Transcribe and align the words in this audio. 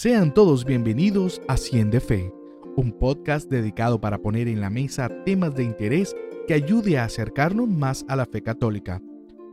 Sean 0.00 0.32
todos 0.32 0.64
bienvenidos 0.64 1.42
a 1.48 1.56
Cien 1.56 1.90
de 1.90 1.98
Fe, 1.98 2.32
un 2.76 2.92
podcast 2.92 3.50
dedicado 3.50 4.00
para 4.00 4.18
poner 4.18 4.46
en 4.46 4.60
la 4.60 4.70
mesa 4.70 5.10
temas 5.24 5.56
de 5.56 5.64
interés 5.64 6.14
que 6.46 6.54
ayude 6.54 6.98
a 6.98 7.04
acercarnos 7.04 7.68
más 7.68 8.04
a 8.08 8.14
la 8.14 8.24
fe 8.24 8.40
católica. 8.40 9.02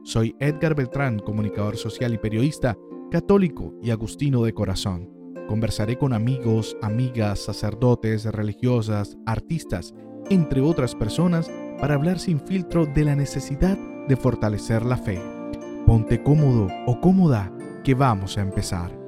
Soy 0.04 0.36
Edgar 0.40 0.76
Beltrán, 0.76 1.18
comunicador 1.18 1.78
social 1.78 2.14
y 2.14 2.20
periodista, 2.20 2.78
católico 3.10 3.74
y 3.82 3.90
agustino 3.90 4.44
de 4.44 4.54
corazón. 4.54 5.10
Conversaré 5.48 5.98
con 5.98 6.14
amigos, 6.14 6.78
amigas, 6.84 7.40
sacerdotes, 7.40 8.26
religiosas, 8.26 9.18
artistas, 9.26 9.96
entre 10.30 10.62
otras 10.62 10.94
personas, 10.94 11.50
para 11.80 11.96
hablar 11.96 12.20
sin 12.20 12.40
filtro 12.40 12.86
de 12.86 13.04
la 13.04 13.16
necesidad 13.16 13.80
de 14.08 14.16
fortalecer 14.16 14.86
la 14.86 14.98
fe. 14.98 15.20
Ponte 15.88 16.22
cómodo 16.22 16.68
o 16.86 17.02
cómoda, 17.02 17.52
que 17.84 17.96
vamos 17.96 18.38
a 18.38 18.42
empezar. 18.42 19.05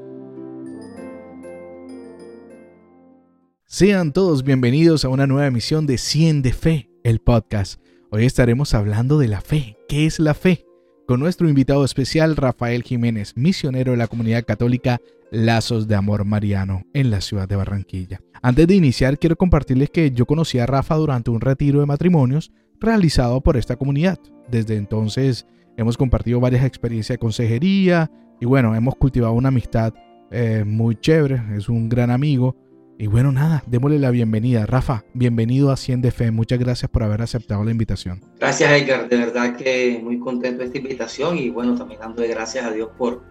Sean 3.69 4.13
todos 4.13 4.45
bienvenidos 4.45 5.03
a 5.03 5.09
una 5.09 5.27
nueva 5.27 5.45
emisión 5.45 5.87
de 5.87 5.97
100 5.97 6.41
de 6.41 6.53
Fe, 6.53 6.89
el 7.03 7.19
podcast. 7.19 7.81
Hoy 8.11 8.23
estaremos 8.23 8.73
hablando 8.73 9.19
de 9.19 9.27
la 9.27 9.41
fe. 9.41 9.75
¿Qué 9.89 10.05
es 10.05 10.21
la 10.21 10.33
fe? 10.33 10.65
Con 11.05 11.19
nuestro 11.19 11.49
invitado 11.49 11.83
especial 11.83 12.37
Rafael 12.37 12.81
Jiménez, 12.83 13.35
misionero 13.35 13.91
de 13.91 13.97
la 13.97 14.07
comunidad 14.07 14.45
católica 14.45 15.01
Lazos 15.31 15.89
de 15.89 15.95
Amor 15.95 16.23
Mariano 16.23 16.83
en 16.93 17.11
la 17.11 17.19
ciudad 17.19 17.49
de 17.49 17.57
Barranquilla. 17.57 18.21
Antes 18.41 18.67
de 18.67 18.75
iniciar, 18.75 19.19
quiero 19.19 19.35
compartirles 19.35 19.89
que 19.89 20.11
yo 20.11 20.25
conocí 20.25 20.59
a 20.59 20.65
Rafa 20.65 20.95
durante 20.95 21.29
un 21.29 21.41
retiro 21.41 21.81
de 21.81 21.87
matrimonios 21.87 22.53
realizado 22.79 23.41
por 23.41 23.57
esta 23.57 23.75
comunidad. 23.75 24.17
Desde 24.49 24.77
entonces 24.77 25.45
hemos 25.75 25.97
compartido 25.97 26.39
varias 26.39 26.63
experiencias 26.63 27.15
de 27.15 27.19
consejería 27.19 28.09
y 28.39 28.45
bueno, 28.45 28.73
hemos 28.75 28.95
cultivado 28.95 29.33
una 29.33 29.49
amistad 29.49 29.93
eh, 30.31 30.63
muy 30.65 30.95
chévere. 30.95 31.41
Es 31.57 31.67
un 31.67 31.89
gran 31.89 32.11
amigo 32.11 32.55
y 32.99 33.07
bueno, 33.07 33.31
nada, 33.31 33.63
démosle 33.67 33.99
la 33.99 34.09
bienvenida. 34.09 34.65
Rafa, 34.65 35.03
bienvenido 35.13 35.71
a 35.71 35.77
Cien 35.77 36.01
de 36.01 36.09
Fe. 36.09 36.31
Muchas 36.31 36.57
gracias 36.57 36.89
por 36.89 37.03
haber 37.03 37.21
aceptado 37.21 37.63
la 37.63 37.69
invitación. 37.69 38.21
Gracias, 38.39 38.71
Edgar. 38.71 39.07
De 39.07 39.17
verdad 39.17 39.55
que 39.55 39.99
muy 40.03 40.17
contento 40.17 40.59
de 40.59 40.65
esta 40.65 40.79
invitación 40.79 41.37
y 41.37 41.49
bueno, 41.49 41.75
también 41.75 41.99
dándole 41.99 42.27
gracias 42.27 42.65
a 42.65 42.71
Dios 42.71 42.89
por, 42.97 43.21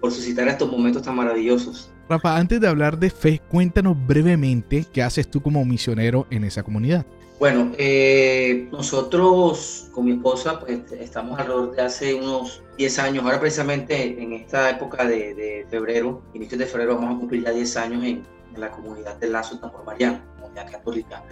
por 0.00 0.10
suscitar 0.12 0.48
estos 0.48 0.70
momentos 0.70 1.02
tan 1.02 1.14
maravillosos. 1.14 1.92
Rafa, 2.08 2.36
antes 2.36 2.60
de 2.60 2.68
hablar 2.68 2.98
de 2.98 3.10
fe, 3.10 3.40
cuéntanos 3.48 3.96
brevemente 4.06 4.86
qué 4.90 5.02
haces 5.02 5.30
tú 5.30 5.42
como 5.42 5.62
misionero 5.64 6.26
en 6.30 6.44
esa 6.44 6.62
comunidad. 6.62 7.04
Bueno, 7.42 7.72
eh, 7.76 8.68
nosotros 8.70 9.88
con 9.90 10.04
mi 10.04 10.12
esposa 10.12 10.60
pues, 10.60 10.92
estamos 10.92 11.40
alrededor 11.40 11.74
de 11.74 11.82
hace 11.82 12.14
unos 12.14 12.62
10 12.78 12.98
años, 13.00 13.24
ahora 13.24 13.40
precisamente 13.40 14.22
en 14.22 14.32
esta 14.32 14.70
época 14.70 15.04
de, 15.04 15.66
febrero, 15.68 16.22
inicios 16.34 16.60
de 16.60 16.66
febrero, 16.66 16.94
vamos 16.94 17.16
a 17.16 17.18
cumplir 17.18 17.42
ya 17.42 17.50
10 17.50 17.76
años 17.78 18.04
en, 18.04 18.22
en 18.54 18.60
la 18.60 18.70
comunidad 18.70 19.16
del 19.16 19.32
Lazo 19.32 19.58
Tambor 19.58 19.84
Mariano, 19.84 20.20
comunidad 20.40 20.70
católica. 20.70 21.24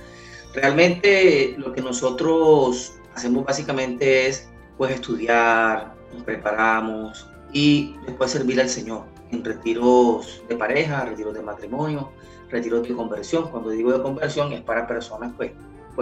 Realmente 0.53 1.55
lo 1.57 1.73
que 1.73 1.81
nosotros 1.81 2.95
hacemos 3.15 3.45
básicamente 3.45 4.27
es 4.27 4.49
pues 4.79 4.91
estudiar, 4.91 5.95
nos 6.13 6.25
preparamos 6.25 7.31
y 7.53 7.95
después 8.05 8.33
servir 8.33 8.61
al 8.61 8.69
Señor 8.69 9.05
en 9.31 9.45
retiros 9.45 10.43
de 10.49 10.57
pareja, 10.57 11.05
retiros 11.05 11.35
de 11.35 11.43
matrimonio, 11.43 12.11
retiros 12.49 12.83
de 12.83 12.97
conversión. 12.97 13.49
Cuando 13.49 13.71
digo 13.71 13.93
de 13.93 14.03
conversión 14.03 14.53
es 14.53 14.61
para 14.61 14.89
personas 14.89 15.33
pues, 15.37 15.53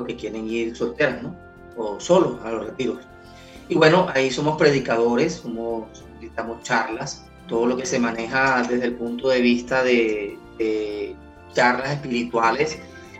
pues 0.05 0.15
que 0.15 0.21
quieren 0.21 0.49
ir 0.49 0.77
solteras, 0.77 1.23
¿no? 1.23 1.35
O 1.77 1.99
solos 2.01 2.41
a 2.45 2.51
los 2.53 2.67
retiros. 2.67 2.99
Y 3.69 3.75
bueno, 3.75 4.07
ahí 4.15 4.31
somos 4.31 4.57
predicadores, 4.57 5.35
somos, 5.35 5.89
dictamos 6.21 6.63
charlas, 6.63 7.25
todo 7.47 7.67
lo 7.67 7.77
que 7.77 7.87
se 7.87 7.99
maneja 7.99 8.63
desde 8.69 8.87
el 8.87 8.95
punto 8.95 9.29
de 9.29 9.41
vista 9.41 9.83
de, 9.83 10.39
de 10.59 11.15
charlas 11.53 11.93
espirituales, 11.93 12.79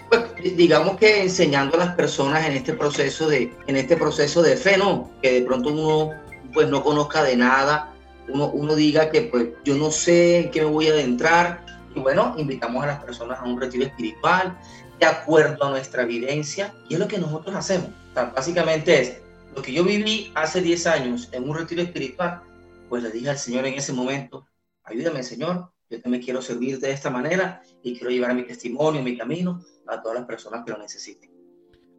pues 0.09 0.23
digamos 0.57 0.97
que 0.97 1.23
enseñando 1.23 1.77
a 1.77 1.85
las 1.85 1.95
personas 1.95 2.47
en 2.47 2.53
este 2.53 2.73
proceso 2.73 3.29
de, 3.29 3.53
en 3.67 3.77
este 3.77 3.97
proceso 3.97 4.43
de 4.43 4.57
fe, 4.57 4.79
¿no? 4.79 5.11
Que 5.23 5.41
de 5.41 5.43
pronto 5.43 5.71
uno 5.71 6.11
pues 6.55 6.69
no 6.69 6.83
conozca 6.83 7.23
de 7.23 7.37
nada, 7.37 7.93
uno, 8.29 8.47
uno 8.49 8.75
diga 8.75 9.11
que 9.11 9.23
pues 9.23 9.49
yo 9.65 9.77
no 9.77 9.91
sé 9.91 10.39
en 10.39 10.51
qué 10.51 10.63
me 10.63 10.69
voy 10.69 10.89
a 10.89 10.93
adentrar, 10.93 11.65
y 11.95 12.01
bueno, 12.01 12.35
invitamos 12.39 12.85
a 12.85 12.87
las 12.87 13.05
personas 13.05 13.39
a 13.41 13.45
un 13.45 13.61
retiro 13.61 13.85
espiritual 13.85 14.59
de 14.99 15.07
acuerdo 15.07 15.65
a 15.65 15.71
nuestra 15.71 16.03
evidencia, 16.03 16.75
y 16.89 16.95
es 16.95 17.01
lo 17.01 17.09
que 17.09 17.19
nosotros 17.19 17.55
hacemos. 17.55 17.91
básicamente 18.15 19.01
es 19.01 19.23
lo 19.55 19.63
que 19.63 19.73
yo 19.73 19.85
viví 19.85 20.33
hace 20.35 20.61
10 20.61 20.87
años 20.87 21.29
en 21.33 21.49
un 21.49 21.57
retiro 21.57 21.83
espiritual, 21.83 22.43
pues 22.89 23.03
le 23.03 23.11
dije 23.11 23.31
al 23.31 23.39
Señor 23.39 23.67
en 23.67 23.75
ese 23.75 23.93
momento, 23.93 24.47
ayúdame 24.85 25.23
Señor, 25.23 25.71
yo 25.91 26.01
también 26.03 26.23
quiero 26.23 26.43
servir 26.43 26.81
de 26.81 26.91
esta 26.91 27.11
manera 27.11 27.63
y 27.83 27.95
quiero 27.95 28.11
llevar 28.11 28.35
mi 28.35 28.43
testimonio, 28.43 29.03
mi 29.03 29.17
camino 29.17 29.63
a 29.87 30.03
todas 30.03 30.19
las 30.19 30.27
personas 30.27 30.65
que 30.65 30.73
lo 30.73 30.79
necesiten. 30.79 31.31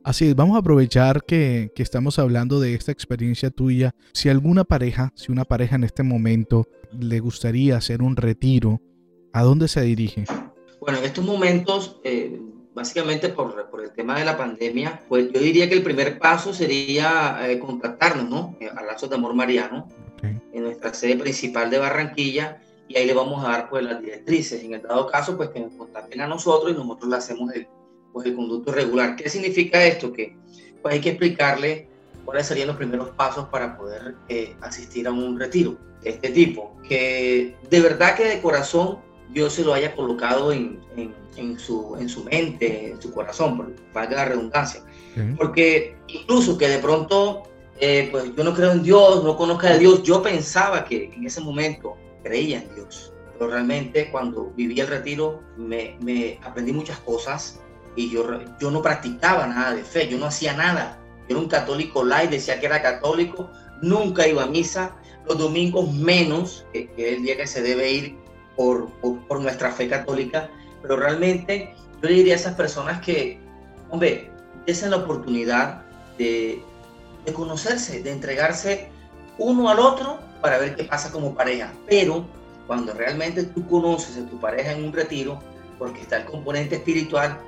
Así 0.03 0.27
es, 0.27 0.35
vamos 0.35 0.55
a 0.55 0.59
aprovechar 0.59 1.23
que, 1.25 1.71
que, 1.75 1.83
estamos 1.83 2.19
hablando 2.19 2.59
de 2.59 2.73
esta 2.73 2.91
experiencia 2.91 3.49
tuya. 3.49 3.93
Si 4.13 4.29
alguna 4.29 4.63
pareja, 4.63 5.11
si 5.15 5.31
una 5.31 5.43
pareja 5.43 5.75
en 5.75 5.83
este 5.83 6.03
momento 6.03 6.67
le 6.97 7.19
gustaría 7.19 7.75
hacer 7.75 8.01
un 8.01 8.15
retiro, 8.15 8.81
¿a 9.33 9.43
dónde 9.43 9.67
se 9.67 9.81
dirige? 9.81 10.25
Bueno, 10.79 10.99
en 10.99 11.05
estos 11.05 11.25
momentos, 11.25 11.99
eh, 12.03 12.39
básicamente 12.73 13.29
por, 13.29 13.69
por, 13.69 13.83
el 13.83 13.91
tema 13.91 14.17
de 14.17 14.25
la 14.25 14.37
pandemia, 14.37 15.01
pues 15.09 15.31
yo 15.31 15.39
diría 15.39 15.67
que 15.67 15.75
el 15.75 15.83
primer 15.83 16.19
paso 16.19 16.53
sería 16.53 17.39
eh, 17.47 17.59
contactarnos, 17.59 18.29
¿no? 18.29 18.55
A 18.75 18.83
Lazos 18.83 19.09
de 19.09 19.15
Amor 19.15 19.33
Mariano, 19.33 19.87
okay. 20.17 20.39
en 20.53 20.63
nuestra 20.63 20.93
sede 20.93 21.17
principal 21.17 21.69
de 21.69 21.79
Barranquilla 21.79 22.61
y 22.89 22.97
ahí 22.97 23.05
le 23.05 23.13
vamos 23.13 23.45
a 23.45 23.49
dar 23.49 23.69
pues 23.69 23.83
las 23.83 24.01
directrices. 24.01 24.63
En 24.63 24.73
el 24.73 24.81
dado 24.81 25.07
caso, 25.07 25.37
pues 25.37 25.49
que 25.49 25.59
nos 25.59 25.73
contacten 25.73 26.21
a 26.21 26.27
nosotros 26.27 26.73
y 26.73 26.75
nosotros 26.75 27.09
le 27.09 27.15
hacemos 27.17 27.53
el, 27.53 27.67
pues, 28.11 28.25
el 28.25 28.35
conducto 28.35 28.71
regular. 28.71 29.15
¿Qué 29.15 29.29
significa 29.29 29.83
esto? 29.85 30.11
Que 30.11 30.35
pues 30.81 30.95
hay 30.95 30.99
que 30.99 31.09
explicarle 31.09 31.87
cuáles 32.25 32.47
serían 32.47 32.67
los 32.67 32.77
primeros 32.77 33.09
pasos 33.11 33.47
para 33.49 33.77
poder 33.77 34.15
eh, 34.27 34.55
asistir 34.61 35.07
a 35.07 35.11
un 35.11 35.39
retiro 35.39 35.77
de 36.01 36.09
este 36.09 36.29
tipo. 36.29 36.75
Que 36.87 37.55
de 37.69 37.79
verdad 37.79 38.15
que 38.15 38.25
de 38.25 38.41
corazón 38.41 38.97
Dios 39.31 39.53
se 39.53 39.63
lo 39.63 39.73
haya 39.73 39.95
colocado 39.95 40.51
en, 40.51 40.79
en, 40.97 41.13
en 41.37 41.59
su, 41.59 41.95
en 41.99 42.09
su 42.09 42.23
mente, 42.23 42.91
en 42.91 43.01
su 43.01 43.11
corazón, 43.13 43.57
por 43.57 43.73
valga 43.93 44.17
la 44.17 44.25
redundancia. 44.25 44.81
Uh 45.15 45.35
Porque 45.35 45.95
incluso 46.07 46.57
que 46.57 46.67
de 46.67 46.79
pronto, 46.79 47.43
eh, 47.79 48.09
pues 48.11 48.35
yo 48.35 48.43
no 48.43 48.53
creo 48.53 48.71
en 48.71 48.83
Dios, 48.83 49.23
no 49.23 49.35
conozca 49.37 49.69
a 49.69 49.77
Dios, 49.77 50.03
yo 50.03 50.21
pensaba 50.21 50.85
que 50.85 51.11
en 51.13 51.25
ese 51.25 51.41
momento 51.41 51.95
creía 52.23 52.61
en 52.61 52.73
Dios. 52.75 53.13
Pero 53.37 53.51
realmente 53.51 54.09
cuando 54.11 54.51
viví 54.55 54.79
el 54.79 54.87
retiro 54.87 55.41
me, 55.57 55.97
me, 56.01 56.39
aprendí 56.43 56.73
muchas 56.73 56.99
cosas 56.99 57.59
y 57.95 58.09
yo, 58.09 58.25
yo 58.59 58.71
no 58.71 58.81
practicaba 58.81 59.47
nada 59.47 59.73
de 59.73 59.83
fe, 59.83 60.07
yo 60.07 60.17
no 60.17 60.25
hacía 60.25 60.53
nada. 60.53 60.99
Yo 61.27 61.35
era 61.35 61.39
un 61.39 61.47
católico 61.47 62.03
light, 62.03 62.31
decía 62.31 62.59
que 62.59 62.65
era 62.65 62.81
católico, 62.81 63.49
nunca 63.81 64.27
iba 64.27 64.43
a 64.43 64.47
misa, 64.47 64.95
los 65.27 65.37
domingos 65.37 65.93
menos, 65.93 66.65
que, 66.73 66.89
que 66.91 67.11
es 67.11 67.17
el 67.17 67.23
día 67.23 67.37
que 67.37 67.47
se 67.47 67.61
debe 67.61 67.91
ir 67.91 68.17
por, 68.59 68.89
por, 68.99 69.25
por, 69.25 69.39
nuestra 69.39 69.71
fe 69.71 69.87
católica, 69.87 70.49
pero 70.81 70.97
realmente 70.97 71.73
yo 72.01 72.09
le 72.09 72.15
diría 72.15 72.33
a 72.33 72.35
esas 72.35 72.55
personas 72.55 72.99
que, 72.99 73.39
hombre, 73.89 74.29
desen 74.65 74.91
la 74.91 74.97
oportunidad 74.97 75.83
de, 76.17 76.61
de 77.23 77.33
conocerse, 77.33 78.03
de 78.03 78.11
entregarse 78.11 78.89
uno 79.37 79.69
al 79.69 79.79
otro 79.79 80.19
para 80.41 80.57
ver 80.57 80.75
qué 80.75 80.83
pasa 80.83 81.09
como 81.09 81.33
pareja. 81.33 81.71
Pero 81.87 82.25
cuando 82.67 82.93
realmente 82.93 83.43
tú 83.43 83.65
conoces 83.65 84.17
a 84.17 84.29
tu 84.29 84.37
pareja 84.41 84.73
en 84.73 84.83
un 84.83 84.91
retiro, 84.91 85.39
porque 85.77 86.01
está 86.01 86.17
el 86.17 86.25
componente 86.25 86.75
espiritual, 86.75 87.39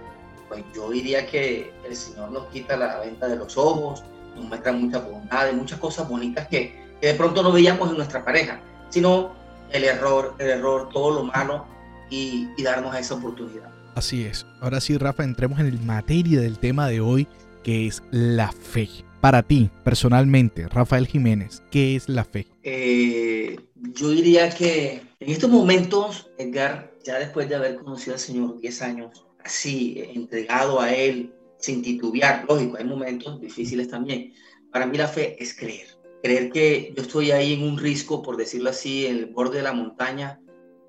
pues 0.47 0.63
yo 0.73 0.89
diría 0.91 1.27
que 1.27 1.73
el 1.85 1.93
Señor 1.93 2.31
nos 2.31 2.45
quita 2.45 2.77
la 2.77 3.01
venta 3.01 3.27
de 3.27 3.35
los 3.35 3.57
ojos, 3.57 4.01
nos 4.37 4.45
muestra 4.45 4.71
muchas 4.71 5.05
bondades, 5.05 5.53
muchas 5.55 5.77
cosas 5.77 6.07
bonitas 6.07 6.47
que, 6.47 6.73
que, 7.01 7.07
de 7.07 7.15
pronto 7.15 7.43
no 7.43 7.51
veíamos 7.51 7.89
en 7.89 7.97
nuestra 7.97 8.23
pareja, 8.23 8.61
sino 8.89 9.40
el 9.73 9.83
error, 9.83 10.35
el 10.39 10.49
error, 10.49 10.89
todo 10.89 11.11
lo 11.11 11.23
malo 11.25 11.65
y, 12.09 12.47
y 12.57 12.63
darnos 12.63 12.95
esa 12.95 13.15
oportunidad. 13.15 13.71
Así 13.95 14.23
es. 14.23 14.45
Ahora 14.59 14.79
sí, 14.79 14.97
Rafa, 14.97 15.23
entremos 15.23 15.59
en 15.59 15.67
el 15.67 15.79
materia 15.81 16.39
del 16.39 16.59
tema 16.59 16.87
de 16.87 17.01
hoy, 17.01 17.27
que 17.63 17.87
es 17.87 18.01
la 18.11 18.51
fe. 18.51 18.89
Para 19.21 19.43
ti, 19.43 19.69
personalmente, 19.83 20.67
Rafael 20.67 21.07
Jiménez, 21.07 21.61
¿qué 21.69 21.95
es 21.95 22.09
la 22.09 22.23
fe? 22.23 22.47
Eh, 22.63 23.55
yo 23.93 24.09
diría 24.09 24.49
que 24.49 25.03
en 25.19 25.29
estos 25.29 25.49
momentos, 25.49 26.31
Edgar, 26.39 26.91
ya 27.03 27.19
después 27.19 27.47
de 27.47 27.55
haber 27.55 27.75
conocido 27.75 28.13
al 28.13 28.19
Señor 28.19 28.59
10 28.59 28.81
años, 28.81 29.25
así, 29.43 30.03
entregado 30.15 30.81
a 30.81 30.91
Él, 30.91 31.33
sin 31.59 31.83
titubear, 31.83 32.45
lógico, 32.47 32.77
hay 32.77 32.85
momentos 32.85 33.39
difíciles 33.39 33.89
también. 33.89 34.33
Para 34.71 34.87
mí 34.87 34.97
la 34.97 35.07
fe 35.07 35.35
es 35.41 35.53
creer. 35.55 35.87
Creer 36.23 36.51
que 36.51 36.93
yo 36.95 37.01
estoy 37.01 37.31
ahí 37.31 37.53
en 37.53 37.63
un 37.63 37.77
risco, 37.77 38.21
por 38.21 38.37
decirlo 38.37 38.69
así, 38.69 39.07
en 39.07 39.17
el 39.17 39.25
borde 39.27 39.57
de 39.57 39.63
la 39.63 39.73
montaña 39.73 40.39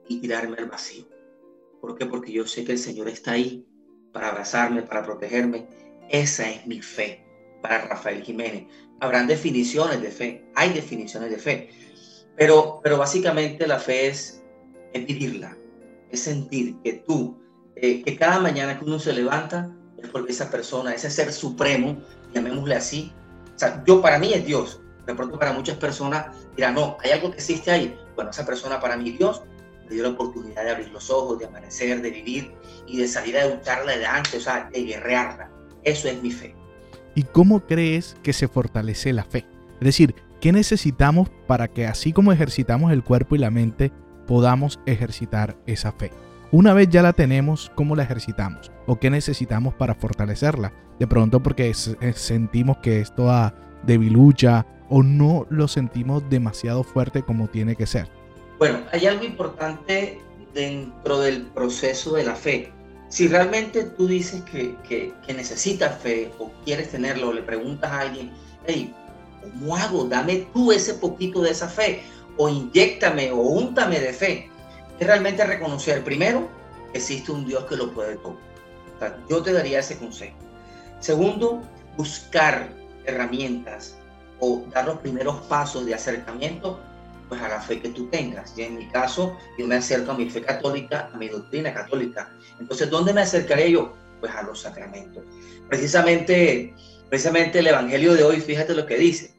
y 0.09 0.21
tirarme 0.21 0.57
al 0.59 0.69
vacío. 0.69 1.07
¿Por 1.81 1.97
qué? 1.97 2.07
Porque 2.07 2.33
yo 2.33 2.47
sé 2.47 2.65
que 2.65 2.73
el 2.73 2.79
Señor 2.79 3.09
está 3.09 3.33
ahí 3.33 3.67
para 4.13 4.29
abrazarme, 4.29 4.83
para 4.83 5.03
protegerme. 5.03 5.67
Esa 6.11 6.51
es 6.51 6.67
mi 6.67 6.83
fe 6.83 7.25
para 7.63 7.87
Rafael 7.87 8.23
Jiménez. 8.23 8.67
Habrán 9.01 9.27
definiciones 9.27 10.03
de 10.03 10.11
fe, 10.11 10.45
hay 10.55 10.73
definiciones 10.73 11.31
de 11.31 11.39
fe, 11.39 11.71
pero, 12.37 12.81
pero 12.83 12.99
básicamente 12.99 13.67
la 13.67 13.79
fe 13.79 14.09
es, 14.09 14.43
es 14.93 15.07
vivirla, 15.07 15.57
es 16.11 16.21
sentir 16.21 16.77
que 16.85 17.05
tú, 17.07 17.39
eh, 17.77 18.03
que 18.03 18.17
cada 18.17 18.39
mañana 18.39 18.79
que 18.79 18.85
uno 18.85 18.99
se 18.99 19.13
levanta, 19.13 19.75
es 20.01 20.09
porque 20.09 20.33
esa 20.33 20.51
persona, 20.51 20.95
ese 20.95 21.11
ser 21.11 21.33
supremo, 21.33 22.01
llamémosle 22.35 22.75
así, 22.75 23.13
o 23.55 23.59
sea, 23.59 23.83
yo 23.87 24.01
para 24.03 24.19
mí 24.19 24.33
es 24.33 24.45
Dios. 24.45 24.82
De 25.07 25.15
pronto 25.15 25.39
para 25.39 25.53
muchas 25.53 25.77
personas 25.77 26.27
dirán, 26.57 26.75
no, 26.75 26.97
hay 27.03 27.11
algo 27.11 27.31
que 27.31 27.37
existe 27.37 27.71
ahí. 27.71 27.99
Bueno, 28.15 28.31
esa 28.31 28.47
persona 28.47 28.81
para 28.81 28.97
mí 28.97 29.11
Dios 29.11 29.43
me 29.89 29.95
dio 29.95 30.05
la 30.05 30.11
oportunidad 30.11 30.65
de 30.65 30.71
abrir 30.71 30.91
los 30.91 31.11
ojos, 31.11 31.39
de 31.39 31.47
amanecer, 31.47 32.01
de 32.01 32.11
vivir 32.11 32.55
y 32.87 32.99
de 32.99 33.09
salir 33.09 33.37
a 33.37 33.47
lucharla 33.47 33.93
adelante, 33.93 34.37
o 34.37 34.41
sea, 34.41 34.69
de 34.73 34.85
guerrearla. 34.85 35.51
Eso 35.83 36.09
es 36.09 36.23
mi 36.23 36.31
fe. 36.31 36.55
¿Y 37.15 37.25
cómo 37.25 37.61
crees 37.67 38.17
que 38.23 38.33
se 38.33 38.49
fortalece 38.49 39.13
la 39.13 39.25
fe? 39.25 39.45
Es 39.81 39.87
decir, 39.87 40.15
¿qué 40.41 40.53
necesitamos 40.53 41.29
para 41.47 41.69
que 41.69 41.87
así 41.87 42.13
como 42.13 42.33
ejercitamos 42.33 42.93
el 42.93 43.03
cuerpo 43.03 43.35
y 43.35 43.39
la 43.39 43.51
mente, 43.51 43.93
podamos 44.27 44.81
ejercitar 44.87 45.57
esa 45.67 45.93
fe? 45.93 46.13
Una 46.53 46.75
vez 46.75 46.89
ya 46.89 47.03
la 47.03 47.13
tenemos, 47.13 47.73
¿cómo 47.75 47.97
la 47.97 48.03
ejercitamos? 48.03 48.71
¿O 48.87 48.97
qué 48.97 49.11
necesitamos 49.11 49.75
para 49.75 49.95
fortalecerla? 49.95 50.73
De 50.99 51.07
pronto 51.07 51.43
porque 51.43 51.73
sentimos 51.75 52.79
que 52.79 53.01
es 53.01 53.15
toda 53.15 53.55
debilucha 53.85 54.67
o 54.95 55.03
no 55.03 55.47
lo 55.49 55.69
sentimos 55.69 56.23
demasiado 56.29 56.85
fuerte 56.85 57.23
como 57.23 57.49
tiene 57.49 57.77
que 57.77 57.87
ser. 57.87 58.11
Bueno, 58.59 58.81
hay 58.93 59.07
algo 59.07 59.25
importante 59.25 60.21
dentro 60.53 61.19
del 61.21 61.47
proceso 61.47 62.15
de 62.17 62.25
la 62.25 62.35
fe. 62.35 62.71
Si 63.09 63.27
realmente 63.27 63.85
tú 63.85 64.07
dices 64.07 64.43
que, 64.43 65.15
necesitas 65.29 65.99
fe 66.03 66.31
o 66.39 66.53
quieres 66.67 66.91
tenerlo, 66.91 67.33
le 67.33 67.41
preguntas 67.41 67.91
a 67.91 68.01
alguien, 68.01 68.33
hey, 68.67 68.95
¿cómo 69.41 69.75
hago? 69.77 70.05
Dame 70.05 70.47
tú 70.53 70.73
ese 70.73 70.93
poquito 70.93 71.41
de 71.41 71.53
esa 71.53 71.69
fe, 71.69 72.03
o 72.37 72.51
inyectame 72.51 73.33
o 73.33 73.39
úntame 73.39 73.99
de 73.99 74.13
fe. 74.13 74.51
Es 75.01 75.07
realmente 75.07 75.43
reconocer, 75.47 76.05
primero, 76.05 76.51
que 76.93 76.99
existe 76.99 77.33
un 77.33 77.47
Dios 77.47 77.65
que 77.65 77.77
lo 77.77 77.95
puede 77.95 78.17
todo. 78.17 78.37
yo 79.31 79.43
te 79.43 79.55
daría 79.55 79.79
ese 79.79 79.97
consejo. 79.97 80.37
Segundo, 81.01 81.63
buscar 81.97 82.69
herramientas 83.07 83.97
o 84.45 84.65
dar 84.73 84.87
los 84.87 84.99
primeros 84.99 85.37
pasos 85.43 85.87
de 85.87 85.95
acercamiento 85.95 86.81
pues 87.29 87.41
a 87.41 87.49
la 87.49 87.61
fe 87.61 87.81
que 87.81 87.91
tú 87.91 88.09
tengas. 88.09 88.53
Y 88.59 88.63
en 88.63 88.77
mi 88.77 88.89
caso, 88.89 89.39
yo 89.57 89.67
me 89.69 89.77
acerco 89.77 90.11
a 90.11 90.19
mi 90.19 90.29
fe 90.29 90.43
católica, 90.43 91.09
a 91.15 91.17
mi 91.17 91.29
doctrina 91.29 91.73
católica. 91.73 92.37
Entonces, 92.59 92.91
¿dónde 92.91 93.15
me 93.15 93.23
acercaré 93.23 93.71
yo? 93.71 93.95
Pues 94.21 94.35
a 94.35 94.43
los 94.43 94.61
sacramentos. 94.61 95.25
Precisamente, 95.69 96.75
precisamente 97.09 97.61
el 97.61 97.69
Evangelio 97.69 98.15
de 98.15 98.25
hoy, 98.25 98.41
fíjate 98.41 98.75
lo 98.75 98.85
que 98.85 98.97
dice. 98.97 99.33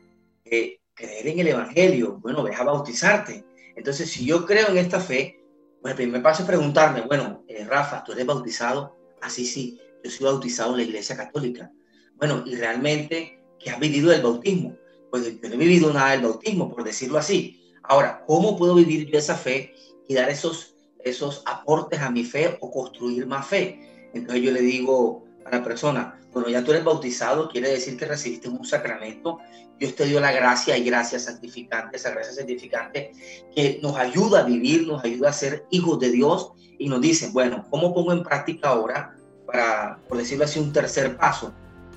creer 0.46 1.28
en 1.28 1.40
el 1.40 1.48
Evangelio, 1.50 2.20
bueno, 2.22 2.42
deja 2.44 2.64
bautizarte. 2.64 3.44
Entonces, 3.76 4.10
si 4.10 4.26
yo 4.26 4.46
creo 4.46 4.70
en 4.70 4.78
esta 4.78 5.02
fe, 5.02 5.38
pues 5.82 5.92
el 5.92 5.98
primer 5.98 6.24
paso 6.24 6.44
es 6.44 6.48
preguntarme, 6.48 7.02
bueno, 7.02 7.44
eh, 7.50 7.66
Rafa, 7.66 8.06
¿tú 8.06 8.14
eres 8.14 8.26
bautizado? 8.26 8.96
Así 9.22 9.44
ah, 9.44 9.54
sí, 9.54 9.82
yo 10.02 10.10
soy 10.10 10.26
bautizado 10.28 10.72
en 10.72 10.78
la 10.78 10.84
Iglesia 10.84 11.18
Católica. 11.18 11.70
Bueno, 12.16 12.42
y 12.46 12.56
realmente, 12.56 13.44
¿qué 13.60 13.70
has 13.70 13.80
vivido 13.80 14.10
del 14.10 14.22
bautismo? 14.22 14.78
Pues 15.14 15.26
yo 15.26 15.48
no 15.48 15.54
he 15.54 15.58
vivido 15.58 15.94
nada 15.94 16.14
del 16.14 16.24
bautismo, 16.24 16.74
por 16.74 16.84
decirlo 16.84 17.20
así. 17.20 17.72
Ahora, 17.84 18.24
¿cómo 18.26 18.58
puedo 18.58 18.74
vivir 18.74 19.12
yo 19.12 19.20
esa 19.20 19.36
fe 19.36 19.76
y 20.08 20.16
dar 20.16 20.28
esos, 20.28 20.74
esos 21.04 21.44
aportes 21.46 22.00
a 22.00 22.10
mi 22.10 22.24
fe 22.24 22.58
o 22.62 22.72
construir 22.72 23.28
más 23.28 23.46
fe? 23.46 24.10
Entonces 24.16 24.44
yo 24.44 24.52
le 24.52 24.62
digo 24.62 25.24
a 25.46 25.52
la 25.52 25.64
persona, 25.64 26.20
bueno, 26.34 26.50
ya 26.50 26.64
tú 26.64 26.72
eres 26.72 26.84
bautizado, 26.84 27.48
quiere 27.48 27.70
decir 27.70 27.96
que 27.96 28.06
recibiste 28.06 28.50
un 28.50 28.66
sacramento, 28.66 29.38
Dios 29.78 29.94
te 29.94 30.06
dio 30.06 30.20
la 30.20 30.32
gracia 30.32 30.76
y 30.80 30.84
gracia 30.84 31.20
santificante, 31.20 31.98
esa 31.98 32.10
gracia 32.10 32.34
santificante 32.34 33.12
que 33.56 33.80
nos 33.84 33.96
ayuda 33.96 34.40
a 34.40 34.44
vivir, 34.46 34.88
nos 34.88 35.04
ayuda 35.04 35.30
a 35.30 35.34
ser 35.34 35.68
hijos 35.70 36.00
de 36.00 36.10
Dios 36.10 36.54
y 36.80 36.90
nos 36.90 37.02
dice, 37.02 37.30
bueno, 37.32 37.68
¿cómo 37.70 37.94
pongo 37.94 38.14
en 38.14 38.24
práctica 38.24 38.70
ahora 38.70 39.16
para, 39.46 40.00
por 40.10 40.18
decirlo 40.18 40.46
así, 40.46 40.58
un 40.58 40.74
tercer 40.74 41.16
paso? 41.18 41.54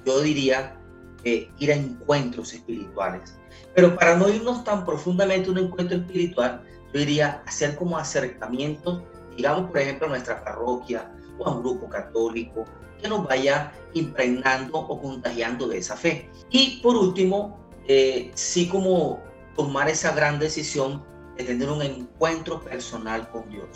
yo 0.07 0.21
diría 0.21 0.79
ir 1.59 1.73
a 1.73 1.75
encuentros 1.75 2.53
espirituales. 2.55 3.37
Pero 3.75 3.97
para 3.97 4.17
no 4.17 4.29
irnos 4.29 4.65
tan 4.65 4.85
profundamente 4.85 5.49
a 5.49 5.53
un 5.53 5.59
encuentro 5.59 5.99
espiritual, 5.99 6.63
yo 6.93 7.01
diría 7.01 7.43
hacer 7.47 7.77
como 7.77 7.99
acercamientos, 7.99 9.03
digamos, 9.37 9.71
por 9.71 9.79
ejemplo, 9.79 10.07
a 10.07 10.11
nuestra 10.11 10.43
parroquia 10.43 11.11
o 11.39 11.47
a 11.47 11.57
un 11.57 11.63
grupo 11.63 11.89
católico, 11.89 12.65
que 13.01 13.09
nos 13.09 13.27
vaya 13.27 13.73
impregnando 13.95 14.79
o 14.79 15.01
contagiando 15.01 15.69
de 15.69 15.79
esa 15.79 15.97
fe. 15.97 16.31
Y 16.51 16.81
por 16.81 16.97
último, 16.97 17.59
eh, 17.89 18.31
sí 18.35 18.69
como 18.69 19.21
tomar 19.55 19.89
esa 19.89 20.13
gran 20.13 20.39
decisión 20.39 21.05
de 21.37 21.45
tener 21.45 21.69
un 21.69 21.83
encuentro 21.83 22.63
personal 22.63 23.29
con 23.31 23.49
Dios. 23.51 23.69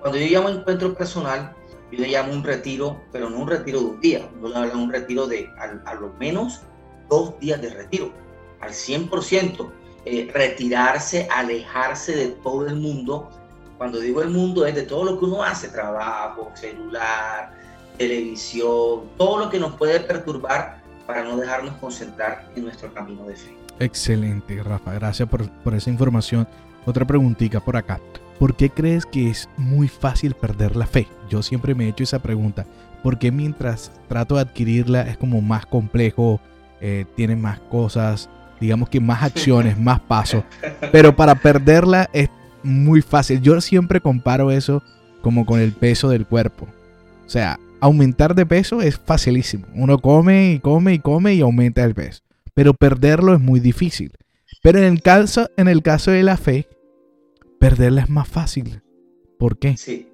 Cuando 0.00 0.18
yo 0.18 0.26
llamo 0.26 0.48
encuentro 0.48 0.94
personal, 0.94 1.54
yo 1.90 1.98
le 2.00 2.08
llamo 2.08 2.32
un 2.32 2.44
retiro, 2.44 3.00
pero 3.12 3.28
no 3.28 3.38
un 3.38 3.48
retiro 3.48 3.80
de 3.80 3.86
un 3.86 4.00
día, 4.00 4.30
no 4.40 4.48
le 4.48 4.56
hablo 4.56 4.78
un 4.78 4.92
retiro 4.92 5.26
de 5.26 5.48
a, 5.58 5.94
lo 5.94 6.12
menos 6.20 6.62
dos 7.10 7.38
días 7.40 7.60
de 7.60 7.68
retiro, 7.70 8.12
al 8.60 8.70
100%, 8.70 9.70
eh, 10.06 10.30
retirarse, 10.32 11.28
alejarse 11.30 12.16
de 12.16 12.28
todo 12.28 12.66
el 12.66 12.76
mundo. 12.76 13.28
Cuando 13.76 13.98
digo 14.00 14.22
el 14.22 14.30
mundo 14.30 14.64
es 14.64 14.74
de 14.74 14.82
todo 14.82 15.04
lo 15.04 15.18
que 15.18 15.26
uno 15.26 15.42
hace, 15.42 15.68
trabajo, 15.68 16.50
celular, 16.54 17.52
televisión, 17.98 19.10
todo 19.18 19.38
lo 19.38 19.50
que 19.50 19.58
nos 19.58 19.74
puede 19.74 20.00
perturbar 20.00 20.80
para 21.06 21.24
no 21.24 21.36
dejarnos 21.36 21.74
concentrar 21.76 22.48
en 22.56 22.64
nuestro 22.64 22.92
camino 22.94 23.26
de 23.26 23.36
fe. 23.36 23.54
Excelente, 23.78 24.62
Rafa, 24.62 24.94
gracias 24.94 25.28
por, 25.28 25.50
por 25.62 25.74
esa 25.74 25.90
información. 25.90 26.46
Otra 26.86 27.06
preguntita 27.06 27.60
por 27.60 27.76
acá. 27.76 28.00
¿Por 28.38 28.54
qué 28.54 28.70
crees 28.70 29.04
que 29.04 29.28
es 29.28 29.50
muy 29.58 29.88
fácil 29.88 30.34
perder 30.34 30.76
la 30.76 30.86
fe? 30.86 31.08
Yo 31.28 31.42
siempre 31.42 31.74
me 31.74 31.84
he 31.84 31.88
hecho 31.88 32.04
esa 32.04 32.20
pregunta. 32.20 32.64
¿Por 33.02 33.18
qué 33.18 33.30
mientras 33.30 33.92
trato 34.08 34.36
de 34.36 34.42
adquirirla 34.42 35.02
es 35.02 35.18
como 35.18 35.42
más 35.42 35.66
complejo, 35.66 36.40
eh, 36.80 37.04
tiene 37.16 37.36
más 37.36 37.60
cosas, 37.60 38.28
digamos 38.60 38.88
que 38.88 39.00
más 39.00 39.22
acciones, 39.22 39.78
más 39.78 40.00
pasos? 40.00 40.44
Pero 40.92 41.14
para 41.14 41.34
perderla 41.34 42.08
es 42.12 42.28
muy 42.62 43.02
fácil. 43.02 43.40
Yo 43.40 43.60
siempre 43.60 44.00
comparo 44.00 44.50
eso 44.50 44.82
como 45.22 45.46
con 45.46 45.60
el 45.60 45.72
peso 45.72 46.08
del 46.08 46.26
cuerpo. 46.26 46.66
O 47.26 47.28
sea, 47.28 47.58
aumentar 47.80 48.34
de 48.34 48.46
peso 48.46 48.82
es 48.82 48.98
facilísimo. 48.98 49.66
Uno 49.74 49.98
come 49.98 50.52
y 50.52 50.58
come 50.60 50.94
y 50.94 50.98
come 50.98 51.34
y 51.34 51.40
aumenta 51.40 51.84
el 51.84 51.94
peso. 51.94 52.22
Pero 52.54 52.74
perderlo 52.74 53.34
es 53.34 53.40
muy 53.40 53.60
difícil. 53.60 54.12
Pero 54.62 54.78
en 54.78 54.84
el 54.84 55.02
caso, 55.02 55.48
en 55.56 55.68
el 55.68 55.82
caso 55.82 56.10
de 56.10 56.22
la 56.22 56.36
fe, 56.36 56.68
perderla 57.58 58.02
es 58.02 58.10
más 58.10 58.28
fácil. 58.28 58.82
¿Por 59.38 59.58
qué? 59.58 59.76
Sí. 59.76 60.09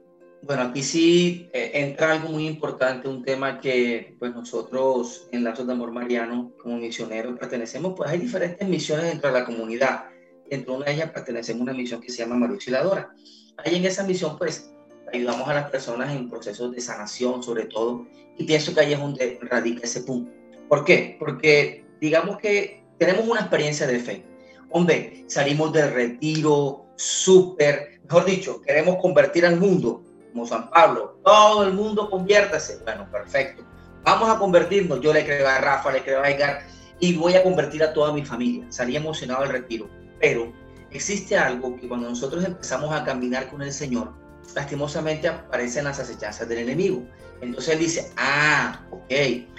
Bueno, 0.47 0.63
aquí 0.63 0.81
sí 0.85 1.51
eh, 1.53 1.73
entra 1.75 2.13
algo 2.13 2.29
muy 2.29 2.47
importante, 2.47 3.09
un 3.09 3.25
tema 3.25 3.59
que 3.61 4.15
pues 4.21 4.33
nosotros 4.33 5.27
en 5.33 5.43
Lazos 5.43 5.67
de 5.67 5.73
Amor 5.73 5.91
Mariano, 5.91 6.53
como 6.63 6.77
misioneros, 6.77 7.37
pertenecemos, 7.37 7.95
pues 7.97 8.11
hay 8.11 8.21
diferentes 8.21 8.67
misiones 8.69 9.07
dentro 9.07 9.33
de 9.33 9.41
la 9.41 9.45
comunidad. 9.45 10.05
Dentro 10.49 10.75
de 10.75 10.77
una 10.79 10.87
de 10.87 10.93
ellas 10.93 11.11
pertenecemos 11.11 11.63
a 11.63 11.63
una 11.65 11.73
misión 11.73 12.01
que 12.01 12.13
se 12.13 12.19
llama 12.19 12.37
María. 12.37 13.09
Ahí 13.57 13.75
en 13.75 13.85
esa 13.87 14.05
misión, 14.05 14.39
pues, 14.39 14.71
ayudamos 15.13 15.49
a 15.49 15.55
las 15.55 15.69
personas 15.69 16.15
en 16.15 16.31
procesos 16.31 16.71
de 16.71 16.81
sanación, 16.81 17.43
sobre 17.43 17.65
todo, 17.65 18.07
y 18.39 18.45
pienso 18.45 18.73
que 18.73 18.81
ahí 18.81 18.93
es 18.93 19.01
donde 19.01 19.41
radica 19.43 19.83
ese 19.83 20.03
punto. 20.03 20.31
¿Por 20.69 20.85
qué? 20.85 21.17
Porque 21.19 21.85
digamos 22.01 22.39
que 22.39 22.85
tenemos 22.99 23.27
una 23.27 23.41
experiencia 23.41 23.89
de 23.89 23.99
fe. 23.99 24.25
Hombre, 24.71 25.25
salimos 25.27 25.73
del 25.73 25.93
retiro, 25.93 26.87
súper, 26.95 28.01
mejor 28.05 28.25
dicho, 28.25 28.61
queremos 28.63 28.99
convertir 29.03 29.45
al 29.45 29.59
mundo, 29.59 30.05
como 30.37 30.47
San 30.47 30.69
Pablo, 30.69 31.19
todo 31.25 31.65
el 31.65 31.73
mundo 31.73 32.11
conviértase. 32.11 32.81
Bueno, 32.85 33.11
perfecto. 33.11 33.65
Vamos 34.05 34.29
a 34.29 34.39
convertirnos. 34.39 35.01
Yo 35.01 35.15
le 35.15 35.25
creo 35.25 35.49
a 35.49 35.57
Rafa, 35.59 35.91
le 35.91 36.03
creo 36.03 36.23
a 36.23 36.31
Edgar 36.31 36.67
y 37.01 37.15
voy 37.15 37.35
a 37.37 37.43
convertir 37.43 37.83
a 37.83 37.95
toda 37.95 38.13
mi 38.13 38.23
familia. 38.23 38.67
Salí 38.69 38.97
emocionado 38.97 39.41
del 39.45 39.53
retiro. 39.53 39.89
Pero 40.21 40.53
existe 40.91 41.39
algo 41.39 41.75
que 41.77 41.89
cuando 41.89 42.11
nosotros 42.11 42.45
empezamos 42.45 42.93
a 42.93 43.03
caminar 43.03 43.49
con 43.49 43.63
el 43.63 43.73
Señor, 43.73 44.13
lastimosamente 44.55 45.27
aparecen 45.27 45.85
las 45.85 46.01
acechanzas 46.01 46.47
del 46.47 46.59
enemigo. 46.59 47.03
Entonces 47.41 47.73
él 47.73 47.79
dice, 47.79 48.13
ah, 48.19 48.85
ok, 48.91 49.13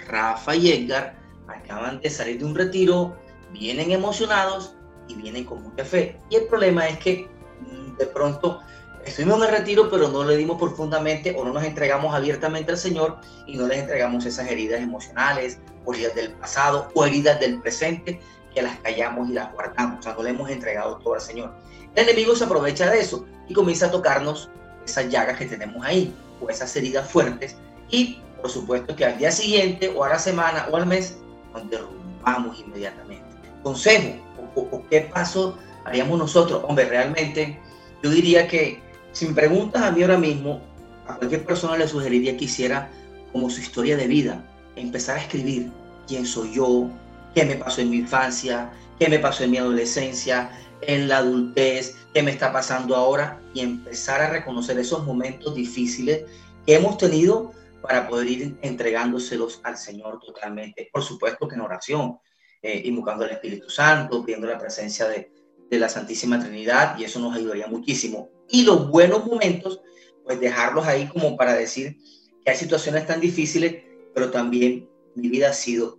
Rafa 0.06 0.54
y 0.54 0.70
Edgar 0.70 1.18
acaban 1.48 2.00
de 2.00 2.08
salir 2.08 2.38
de 2.38 2.44
un 2.44 2.54
retiro, 2.54 3.16
vienen 3.52 3.90
emocionados, 3.90 4.76
y 5.08 5.14
vienen 5.14 5.44
con 5.44 5.60
mucha 5.62 5.84
fe. 5.84 6.20
Y 6.30 6.36
el 6.36 6.46
problema 6.46 6.86
es 6.86 6.98
que 6.98 7.28
mm, 7.60 7.96
de 7.96 8.06
pronto 8.06 8.60
estuvimos 9.08 9.38
en 9.38 9.44
el 9.44 9.58
retiro, 9.58 9.90
pero 9.90 10.08
no 10.08 10.24
le 10.24 10.36
dimos 10.36 10.58
profundamente 10.58 11.34
o 11.36 11.44
no 11.44 11.52
nos 11.52 11.64
entregamos 11.64 12.14
abiertamente 12.14 12.72
al 12.72 12.78
Señor 12.78 13.18
y 13.46 13.56
no 13.56 13.66
les 13.66 13.78
entregamos 13.78 14.24
esas 14.24 14.50
heridas 14.50 14.80
emocionales 14.80 15.58
o 15.84 15.92
heridas 15.92 16.14
del 16.14 16.32
pasado 16.32 16.88
o 16.94 17.04
heridas 17.04 17.40
del 17.40 17.60
presente 17.60 18.20
que 18.54 18.62
las 18.62 18.78
callamos 18.78 19.28
y 19.28 19.32
las 19.32 19.52
guardamos. 19.52 20.00
O 20.00 20.02
sea, 20.02 20.14
no 20.14 20.22
le 20.22 20.30
hemos 20.30 20.50
entregado 20.50 20.96
todo 20.98 21.14
al 21.14 21.20
Señor. 21.20 21.54
El 21.94 22.08
enemigo 22.08 22.34
se 22.36 22.44
aprovecha 22.44 22.90
de 22.90 23.00
eso 23.00 23.26
y 23.48 23.54
comienza 23.54 23.86
a 23.86 23.90
tocarnos 23.90 24.50
esas 24.84 25.08
llagas 25.08 25.38
que 25.38 25.46
tenemos 25.46 25.84
ahí 25.84 26.14
o 26.40 26.48
esas 26.48 26.74
heridas 26.76 27.10
fuertes 27.10 27.56
y 27.90 28.20
por 28.40 28.50
supuesto 28.50 28.94
que 28.94 29.04
al 29.04 29.18
día 29.18 29.32
siguiente 29.32 29.92
o 29.94 30.04
a 30.04 30.10
la 30.10 30.18
semana 30.18 30.68
o 30.70 30.76
al 30.76 30.86
mes 30.86 31.18
nos 31.52 31.68
derrumbamos 31.68 32.60
inmediatamente. 32.60 33.24
Consejo, 33.62 34.14
o, 34.54 34.82
qué 34.88 35.02
paso 35.02 35.58
haríamos 35.84 36.18
nosotros? 36.18 36.62
Hombre, 36.66 36.84
realmente 36.86 37.60
yo 38.02 38.10
diría 38.10 38.46
que 38.46 38.80
si 39.18 39.26
me 39.26 39.34
preguntas 39.34 39.82
a 39.82 39.90
mí 39.90 40.00
ahora 40.02 40.16
mismo, 40.16 40.60
a 41.08 41.16
cualquier 41.16 41.44
persona 41.44 41.76
le 41.76 41.88
sugeriría 41.88 42.36
que 42.36 42.44
hiciera 42.44 42.88
como 43.32 43.50
su 43.50 43.60
historia 43.60 43.96
de 43.96 44.06
vida, 44.06 44.44
empezar 44.76 45.16
a 45.16 45.20
escribir 45.22 45.72
quién 46.06 46.24
soy 46.24 46.52
yo, 46.54 46.88
qué 47.34 47.44
me 47.44 47.56
pasó 47.56 47.80
en 47.80 47.90
mi 47.90 47.96
infancia, 47.96 48.70
qué 48.96 49.08
me 49.08 49.18
pasó 49.18 49.42
en 49.42 49.50
mi 49.50 49.56
adolescencia, 49.56 50.52
en 50.82 51.08
la 51.08 51.16
adultez, 51.16 51.96
qué 52.14 52.22
me 52.22 52.30
está 52.30 52.52
pasando 52.52 52.94
ahora 52.94 53.40
y 53.54 53.60
empezar 53.62 54.20
a 54.20 54.30
reconocer 54.30 54.78
esos 54.78 55.04
momentos 55.04 55.52
difíciles 55.52 56.22
que 56.64 56.76
hemos 56.76 56.96
tenido 56.96 57.50
para 57.82 58.06
poder 58.06 58.28
ir 58.28 58.58
entregándoselos 58.62 59.60
al 59.64 59.76
Señor 59.76 60.20
totalmente. 60.20 60.90
Por 60.92 61.02
supuesto 61.02 61.48
que 61.48 61.56
en 61.56 61.62
oración, 61.62 62.20
eh, 62.62 62.82
invocando 62.84 63.24
al 63.24 63.32
Espíritu 63.32 63.68
Santo, 63.68 64.24
pidiendo 64.24 64.46
la 64.46 64.58
presencia 64.58 65.08
de, 65.08 65.32
de 65.68 65.78
la 65.80 65.88
Santísima 65.88 66.38
Trinidad 66.38 66.96
y 66.96 67.02
eso 67.02 67.18
nos 67.18 67.34
ayudaría 67.34 67.66
muchísimo. 67.66 68.37
Y 68.48 68.62
los 68.62 68.90
buenos 68.90 69.26
momentos, 69.26 69.80
pues 70.24 70.40
dejarlos 70.40 70.86
ahí 70.86 71.08
como 71.08 71.36
para 71.36 71.54
decir 71.54 71.96
que 72.44 72.50
hay 72.50 72.56
situaciones 72.56 73.06
tan 73.06 73.20
difíciles, 73.20 73.84
pero 74.14 74.30
también 74.30 74.88
mi 75.14 75.28
vida 75.28 75.50
ha 75.50 75.54
sido 75.54 75.98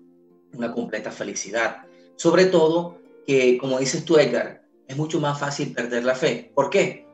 una 0.53 0.71
completa 0.71 1.11
felicidad. 1.11 1.83
Sobre 2.15 2.45
todo 2.45 2.99
que, 3.25 3.57
como 3.57 3.79
dices 3.79 4.03
tú, 4.05 4.17
Edgar, 4.17 4.63
es 4.87 4.97
mucho 4.97 5.19
más 5.19 5.39
fácil 5.39 5.73
perder 5.73 6.03
la 6.03 6.15
fe. 6.15 6.51
¿Por 6.55 6.69
qué? 6.69 7.05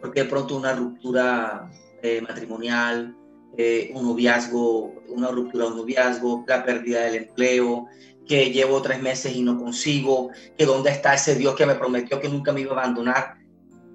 Porque 0.00 0.22
de 0.22 0.28
pronto 0.28 0.56
una 0.56 0.72
ruptura 0.74 1.70
eh, 2.02 2.20
matrimonial, 2.20 3.16
eh, 3.56 3.90
un 3.94 4.04
noviazgo, 4.04 4.94
una 5.08 5.28
ruptura 5.28 5.64
de 5.64 5.70
un 5.72 5.78
noviazgo, 5.78 6.44
la 6.46 6.64
pérdida 6.64 7.02
del 7.02 7.16
empleo, 7.16 7.86
que 8.26 8.52
llevo 8.52 8.80
tres 8.82 9.02
meses 9.02 9.34
y 9.34 9.42
no 9.42 9.58
consigo, 9.58 10.30
que 10.56 10.66
dónde 10.66 10.90
está 10.90 11.14
ese 11.14 11.34
Dios 11.34 11.56
que 11.56 11.66
me 11.66 11.74
prometió 11.74 12.20
que 12.20 12.28
nunca 12.28 12.52
me 12.52 12.60
iba 12.60 12.76
a 12.76 12.84
abandonar. 12.84 13.38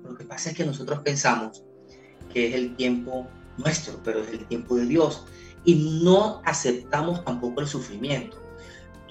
Lo 0.03 0.15
que 0.15 0.25
pasa 0.25 0.50
es 0.50 0.57
que 0.57 0.65
nosotros 0.65 1.00
pensamos 1.00 1.63
que 2.33 2.50
es 2.50 2.55
el 2.55 2.75
tiempo 2.75 3.27
nuestro, 3.57 4.00
pero 4.03 4.22
es 4.22 4.29
el 4.29 4.45
tiempo 4.48 4.75
de 4.75 4.86
Dios. 4.86 5.25
Y 5.65 6.01
no 6.03 6.41
aceptamos 6.45 7.24
tampoco 7.24 7.62
el 7.62 7.67
sufrimiento. 7.67 8.41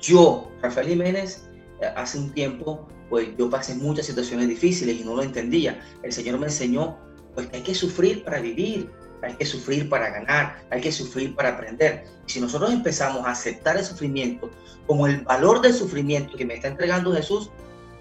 Yo, 0.00 0.50
Rafael 0.60 0.88
Jiménez, 0.88 1.48
eh, 1.80 1.86
hace 1.96 2.18
un 2.18 2.32
tiempo, 2.32 2.86
pues 3.08 3.28
yo 3.38 3.48
pasé 3.48 3.74
muchas 3.74 4.06
situaciones 4.06 4.48
difíciles 4.48 5.00
y 5.00 5.04
no 5.04 5.14
lo 5.14 5.22
entendía. 5.22 5.80
El 6.02 6.12
Señor 6.12 6.38
me 6.38 6.46
enseñó, 6.46 6.98
pues 7.34 7.46
que 7.46 7.58
hay 7.58 7.62
que 7.62 7.74
sufrir 7.74 8.24
para 8.24 8.40
vivir, 8.40 8.90
hay 9.22 9.34
que 9.34 9.46
sufrir 9.46 9.88
para 9.88 10.10
ganar, 10.10 10.66
hay 10.70 10.80
que 10.80 10.92
sufrir 10.92 11.34
para 11.34 11.50
aprender. 11.50 12.04
Y 12.26 12.32
si 12.32 12.40
nosotros 12.40 12.72
empezamos 12.72 13.24
a 13.24 13.30
aceptar 13.30 13.76
el 13.76 13.84
sufrimiento 13.84 14.50
como 14.86 15.06
el 15.06 15.20
valor 15.20 15.60
del 15.62 15.72
sufrimiento 15.72 16.36
que 16.36 16.44
me 16.44 16.54
está 16.54 16.68
entregando 16.68 17.14
Jesús, 17.14 17.50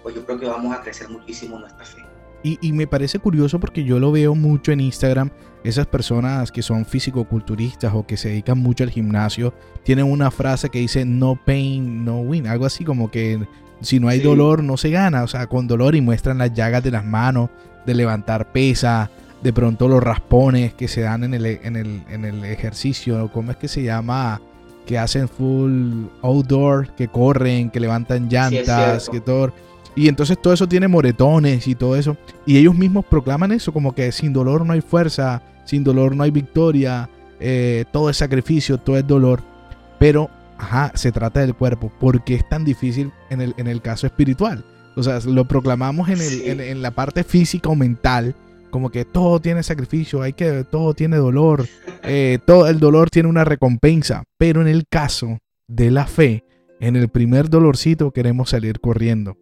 pues 0.02 0.14
yo 0.14 0.26
creo 0.26 0.38
que 0.38 0.46
vamos 0.46 0.76
a 0.76 0.82
crecer 0.82 1.08
muchísimo 1.08 1.58
nuestra 1.58 1.84
fe. 1.84 2.11
Y, 2.44 2.72
me 2.72 2.88
parece 2.88 3.20
curioso 3.20 3.60
porque 3.60 3.84
yo 3.84 4.00
lo 4.00 4.10
veo 4.10 4.34
mucho 4.34 4.72
en 4.72 4.80
Instagram. 4.80 5.30
Esas 5.62 5.86
personas 5.86 6.50
que 6.50 6.62
son 6.62 6.84
físico-culturistas 6.84 7.92
o 7.94 8.04
que 8.04 8.16
se 8.16 8.30
dedican 8.30 8.58
mucho 8.58 8.82
al 8.82 8.90
gimnasio 8.90 9.54
tienen 9.84 10.10
una 10.10 10.32
frase 10.32 10.68
que 10.68 10.80
dice 10.80 11.04
no 11.04 11.36
pain, 11.36 12.04
no 12.04 12.20
win. 12.20 12.48
Algo 12.48 12.66
así 12.66 12.84
como 12.84 13.12
que 13.12 13.46
si 13.80 14.00
no 14.00 14.08
hay 14.08 14.18
dolor 14.18 14.64
no 14.64 14.76
se 14.76 14.90
gana. 14.90 15.22
O 15.22 15.28
sea, 15.28 15.46
con 15.46 15.68
dolor 15.68 15.94
y 15.94 16.00
muestran 16.00 16.38
las 16.38 16.52
llagas 16.52 16.82
de 16.82 16.90
las 16.90 17.04
manos, 17.04 17.50
de 17.86 17.94
levantar 17.94 18.50
pesa, 18.50 19.10
de 19.40 19.52
pronto 19.52 19.86
los 19.86 20.02
raspones 20.02 20.74
que 20.74 20.88
se 20.88 21.02
dan 21.02 21.22
en 21.22 21.34
el, 21.34 21.46
en 21.46 21.76
el, 21.76 22.02
en 22.08 22.24
el 22.24 22.44
ejercicio. 22.44 23.30
¿Cómo 23.32 23.52
es 23.52 23.56
que 23.56 23.68
se 23.68 23.84
llama? 23.84 24.40
Que 24.84 24.98
hacen 24.98 25.28
full 25.28 26.06
outdoor, 26.22 26.92
que 26.96 27.06
corren, 27.06 27.70
que 27.70 27.78
levantan 27.78 28.28
llantas, 28.28 29.08
que 29.08 29.20
todo 29.20 29.52
y 29.94 30.08
entonces 30.08 30.40
todo 30.40 30.54
eso 30.54 30.68
tiene 30.68 30.88
moretones 30.88 31.66
y 31.66 31.74
todo 31.74 31.96
eso. 31.96 32.16
Y 32.46 32.56
ellos 32.56 32.74
mismos 32.74 33.04
proclaman 33.04 33.52
eso, 33.52 33.72
como 33.72 33.94
que 33.94 34.10
sin 34.12 34.32
dolor 34.32 34.64
no 34.64 34.72
hay 34.72 34.80
fuerza, 34.80 35.42
sin 35.64 35.84
dolor 35.84 36.16
no 36.16 36.22
hay 36.22 36.30
victoria, 36.30 37.10
eh, 37.40 37.84
todo 37.92 38.08
es 38.08 38.16
sacrificio, 38.16 38.78
todo 38.78 38.96
es 38.96 39.06
dolor. 39.06 39.42
Pero, 39.98 40.30
ajá, 40.58 40.92
se 40.94 41.12
trata 41.12 41.40
del 41.40 41.54
cuerpo. 41.54 41.92
porque 42.00 42.34
es 42.34 42.48
tan 42.48 42.64
difícil 42.64 43.12
en 43.30 43.40
el, 43.40 43.54
en 43.58 43.66
el 43.66 43.82
caso 43.82 44.06
espiritual? 44.06 44.64
O 44.96 45.02
sea, 45.02 45.20
lo 45.20 45.46
proclamamos 45.46 46.08
en, 46.08 46.20
el, 46.20 46.60
en, 46.60 46.82
la 46.82 46.90
parte 46.90 47.24
física 47.24 47.68
o 47.68 47.74
mental, 47.74 48.34
como 48.70 48.90
que 48.90 49.04
todo 49.04 49.40
tiene 49.40 49.62
sacrificio, 49.62 50.22
hay 50.22 50.32
que, 50.32 50.64
todo 50.64 50.94
tiene 50.94 51.16
dolor, 51.16 51.66
eh, 52.02 52.38
todo 52.46 52.68
el 52.68 52.78
dolor 52.78 53.10
tiene 53.10 53.28
una 53.28 53.44
recompensa. 53.44 54.24
Pero 54.38 54.60
en 54.62 54.68
el 54.68 54.84
caso 54.88 55.38
de 55.66 55.90
la 55.90 56.06
fe, 56.06 56.44
en 56.80 56.96
el 56.96 57.08
primer 57.08 57.48
dolorcito 57.48 58.12
queremos 58.12 58.50
salir 58.50 58.80
corriendo. 58.80 59.36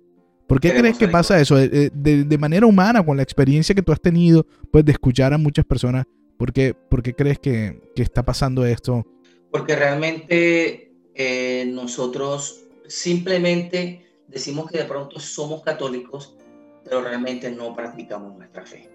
¿Por 0.51 0.61
qué 0.61 0.75
crees 0.75 0.99
que 0.99 1.07
pasa 1.07 1.41
eso? 1.41 1.57
Eh, 1.61 1.71
eh, 1.73 1.91
de, 1.95 2.37
manera 2.39 2.67
humana, 2.67 3.07
con 3.07 3.17
la 3.17 3.23
experiencia 3.23 3.73
que 3.73 3.83
tú 3.83 3.93
has 3.93 4.01
tenido, 4.01 4.45
pues 4.73 4.85
de 4.85 4.91
escuchar 4.91 5.33
a 5.33 5.39
muchas 5.39 5.65
personas, 5.65 6.07
¿por 6.37 6.53
qué, 6.53 6.75
por 6.75 7.05
qué 7.05 7.15
crees 7.15 7.39
que, 7.39 7.81
que, 7.95 8.03
está 8.03 8.25
pasando 8.25 8.67
esto? 8.67 9.07
Porque 9.53 9.77
realmente 9.77 10.93
eh, 11.15 11.71
nosotros 11.73 12.65
simplemente 12.89 14.05
decimos 14.27 14.69
que 14.69 14.79
de 14.79 14.87
pronto 14.87 15.21
somos 15.21 15.63
católicos, 15.63 16.37
pero 16.83 17.01
realmente 17.01 17.49
no 17.53 17.73
practicamos 17.77 18.37
nuestra 18.37 18.67
fe. 18.67 18.91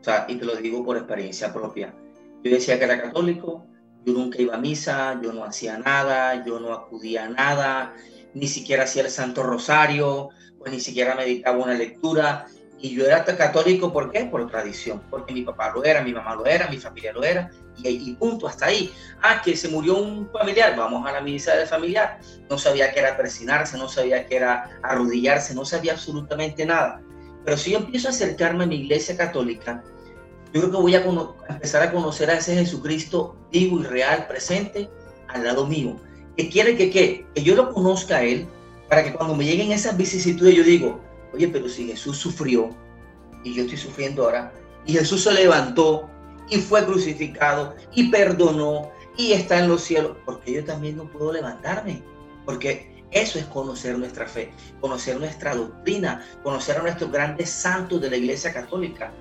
O 0.00 0.02
sea, 0.02 0.26
y 0.28 0.34
te 0.38 0.44
lo 0.44 0.56
digo 0.56 0.84
por 0.84 0.96
experiencia 0.96 1.52
propia. 1.52 1.94
Yo 2.42 2.50
decía 2.50 2.80
que 2.80 2.86
era 2.86 3.00
católico, 3.00 3.64
yo 4.04 4.12
nunca 4.12 4.42
iba 4.42 4.56
a 4.56 4.58
misa, 4.58 5.20
yo 5.22 5.32
no 5.32 5.44
hacía 5.44 5.78
nada, 5.78 6.44
yo 6.44 6.58
no 6.58 6.72
acudía 6.72 7.26
a 7.26 7.28
nada, 7.28 7.94
ni 8.34 8.46
siquiera 8.46 8.84
hacía 8.84 9.02
el 9.02 9.10
Santo 9.10 9.42
Rosario, 9.42 10.30
pues 10.58 10.72
ni 10.72 10.80
siquiera 10.80 11.14
meditaba 11.14 11.58
una 11.58 11.74
lectura. 11.74 12.46
Y 12.82 12.94
yo 12.94 13.04
era 13.04 13.24
católico, 13.24 13.92
¿por 13.92 14.10
qué? 14.10 14.24
Por 14.24 14.50
tradición, 14.50 15.02
porque 15.10 15.34
mi 15.34 15.42
papá 15.42 15.70
lo 15.74 15.84
era, 15.84 16.02
mi 16.02 16.14
mamá 16.14 16.34
lo 16.34 16.46
era, 16.46 16.66
mi 16.68 16.78
familia 16.78 17.12
lo 17.12 17.22
era, 17.22 17.50
y, 17.82 18.14
punto, 18.14 18.46
hasta 18.46 18.66
ahí. 18.66 18.90
Ah, 19.20 19.42
que 19.44 19.54
se 19.54 19.68
murió 19.68 19.98
un 19.98 20.30
familiar, 20.30 20.74
vamos 20.76 21.06
a 21.06 21.12
la 21.12 21.20
misa 21.20 21.54
del 21.56 21.66
familiar. 21.66 22.20
No 22.48 22.56
sabía 22.56 22.92
que 22.92 23.00
era 23.00 23.16
persinarse, 23.18 23.76
no 23.76 23.88
sabía 23.88 24.26
que 24.26 24.36
era 24.36 24.70
arrodillarse, 24.82 25.54
no 25.54 25.66
sabía 25.66 25.92
absolutamente 25.92 26.64
nada. 26.64 27.02
Pero 27.44 27.56
si 27.56 27.72
yo 27.72 27.78
empiezo 27.78 28.08
a 28.08 28.12
acercarme 28.12 28.64
a 28.64 28.66
mi 28.66 28.76
iglesia 28.76 29.16
católica, 29.16 29.82
yo 30.52 30.60
creo 30.60 30.70
que 30.70 30.76
voy 30.78 30.94
a, 30.94 31.00
a 31.00 31.52
empezar 31.52 31.82
a 31.82 31.92
conocer 31.92 32.30
a 32.30 32.34
ese 32.34 32.54
Jesucristo 32.54 33.36
vivo 33.50 33.80
y 33.80 33.84
real, 33.84 34.26
presente, 34.26 34.90
al 35.28 35.44
lado 35.44 35.66
mío. 35.66 35.96
Que 36.36 36.48
quiere 36.48 36.76
que, 36.76 36.90
¿qué? 36.90 37.26
que 37.34 37.42
yo 37.42 37.54
lo 37.54 37.72
conozca 37.72 38.18
a 38.18 38.24
Él, 38.24 38.46
para 38.88 39.04
que 39.04 39.12
cuando 39.12 39.36
me 39.36 39.44
lleguen 39.44 39.72
esas 39.72 39.96
vicisitudes 39.96 40.54
yo 40.54 40.64
digo, 40.64 41.00
oye, 41.32 41.48
pero 41.48 41.68
si 41.68 41.86
Jesús 41.86 42.18
sufrió 42.18 42.70
y 43.44 43.54
yo 43.54 43.62
estoy 43.62 43.78
sufriendo 43.78 44.24
ahora, 44.24 44.52
y 44.86 44.92
Jesús 44.92 45.22
se 45.22 45.32
levantó 45.32 46.10
y 46.48 46.56
fue 46.58 46.84
crucificado 46.84 47.74
y 47.94 48.10
perdonó 48.10 48.90
y 49.16 49.32
está 49.32 49.58
en 49.60 49.68
los 49.68 49.82
cielos, 49.82 50.16
porque 50.24 50.52
yo 50.52 50.64
también 50.64 50.96
no 50.96 51.04
puedo 51.10 51.32
levantarme, 51.32 52.02
porque 52.44 53.04
eso 53.10 53.38
es 53.38 53.44
conocer 53.46 53.98
nuestra 53.98 54.26
fe, 54.26 54.52
conocer 54.80 55.18
nuestra 55.18 55.54
doctrina, 55.54 56.24
conocer 56.42 56.78
a 56.78 56.82
nuestros 56.82 57.10
grandes 57.10 57.50
santos 57.50 58.00
de 58.00 58.10
la 58.10 58.16
Iglesia 58.16 58.52
Católica, 58.52 59.12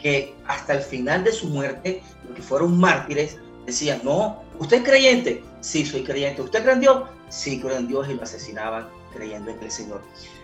que 0.00 0.34
hasta 0.46 0.74
el 0.74 0.82
final 0.82 1.24
de 1.24 1.32
su 1.32 1.48
muerte, 1.48 2.02
porque 2.24 2.42
fueron 2.42 2.78
mártires, 2.78 3.38
decían, 3.66 4.00
no, 4.04 4.42
¿usted 4.58 4.78
es 4.78 4.82
creyente? 4.84 5.44
Sí, 5.60 5.84
soy 5.84 6.02
creyente. 6.02 6.42
¿Usted 6.42 6.62
cree 6.62 6.74
en 6.74 6.80
Dios? 6.80 7.02
Sí, 7.28 7.60
creo 7.60 7.76
en 7.76 7.88
Dios 7.88 8.08
y 8.08 8.14
lo 8.14 8.22
asesinaban 8.22 8.88
creyendo 9.12 9.50
en 9.50 9.62
el 9.62 9.70
Señor. 9.70 10.02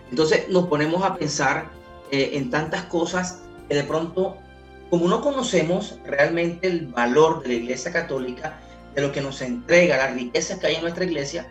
Entonces 0.09 0.49
nos 0.49 0.67
ponemos 0.67 1.03
a 1.03 1.15
pensar 1.15 1.69
eh, 2.11 2.31
en 2.33 2.49
tantas 2.49 2.83
cosas 2.83 3.41
que 3.67 3.75
de 3.75 3.83
pronto, 3.83 4.37
como 4.89 5.07
no 5.07 5.21
conocemos 5.21 5.99
realmente 6.05 6.67
el 6.67 6.87
valor 6.87 7.41
de 7.41 7.49
la 7.49 7.53
Iglesia 7.55 7.91
Católica, 7.91 8.59
de 8.93 9.01
lo 9.01 9.11
que 9.11 9.21
nos 9.21 9.41
entrega, 9.41 9.97
las 9.97 10.13
riquezas 10.13 10.59
que 10.59 10.67
hay 10.67 10.75
en 10.75 10.81
nuestra 10.81 11.03
iglesia, 11.03 11.47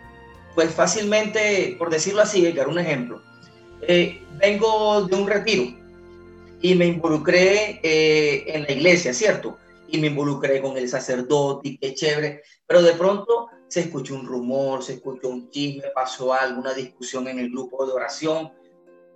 pues 0.55 0.73
fácilmente, 0.73 1.75
por 1.77 1.89
decirlo 1.89 2.21
así, 2.21 2.51
dar 2.53 2.67
un 2.67 2.79
ejemplo, 2.79 3.21
eh, 3.81 4.21
vengo 4.39 5.03
de 5.03 5.15
un 5.15 5.27
retiro 5.27 5.65
y 6.61 6.75
me 6.75 6.87
involucré 6.87 7.79
eh, 7.83 8.45
en 8.47 8.63
la 8.63 8.71
iglesia, 8.71 9.13
¿cierto? 9.13 9.57
Y 9.87 9.99
me 9.99 10.07
involucré 10.07 10.61
con 10.61 10.77
el 10.77 10.89
sacerdote, 10.89 11.69
y 11.69 11.77
qué 11.77 11.93
chévere, 11.93 12.41
pero 12.65 12.81
de 12.81 12.93
pronto 12.93 13.47
se 13.67 13.81
escuchó 13.81 14.15
un 14.15 14.25
rumor, 14.25 14.83
se 14.83 14.93
escuchó 14.93 15.29
un 15.29 15.49
chisme, 15.49 15.89
pasó 15.93 16.33
algo, 16.33 16.61
una 16.61 16.73
discusión 16.73 17.27
en 17.27 17.39
el 17.39 17.51
grupo 17.51 17.85
de 17.85 17.93
oración. 17.93 18.51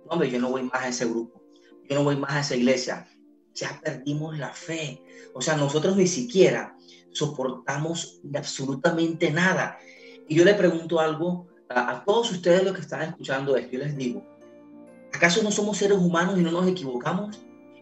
No, 0.04 0.12
hombre, 0.12 0.30
yo 0.30 0.38
no 0.38 0.50
voy 0.50 0.62
más 0.64 0.82
a 0.82 0.88
ese 0.88 1.06
grupo, 1.06 1.42
yo 1.88 1.96
no 1.96 2.04
voy 2.04 2.16
más 2.16 2.32
a 2.32 2.40
esa 2.40 2.56
iglesia. 2.56 3.08
Ya 3.54 3.80
perdimos 3.82 4.38
la 4.38 4.52
fe. 4.52 5.02
O 5.34 5.42
sea, 5.42 5.56
nosotros 5.56 5.96
ni 5.96 6.06
siquiera 6.06 6.76
soportamos 7.12 8.20
absolutamente 8.34 9.30
nada. 9.30 9.78
Y 10.28 10.36
yo 10.36 10.44
le 10.44 10.54
pregunto 10.54 11.00
algo 11.00 11.48
a, 11.68 12.04
todos 12.04 12.30
ustedes 12.32 12.64
los 12.64 12.74
que 12.74 12.80
están 12.80 13.02
escuchando 13.02 13.56
esto, 13.56 13.72
yo 13.72 13.78
les 13.80 13.96
digo, 13.96 14.24
¿acaso 15.12 15.42
no 15.42 15.50
somos 15.50 15.76
seres 15.76 15.98
humanos 15.98 16.38
y 16.38 16.42
no 16.42 16.50
nos 16.50 16.66
equivocamos? 16.66 17.40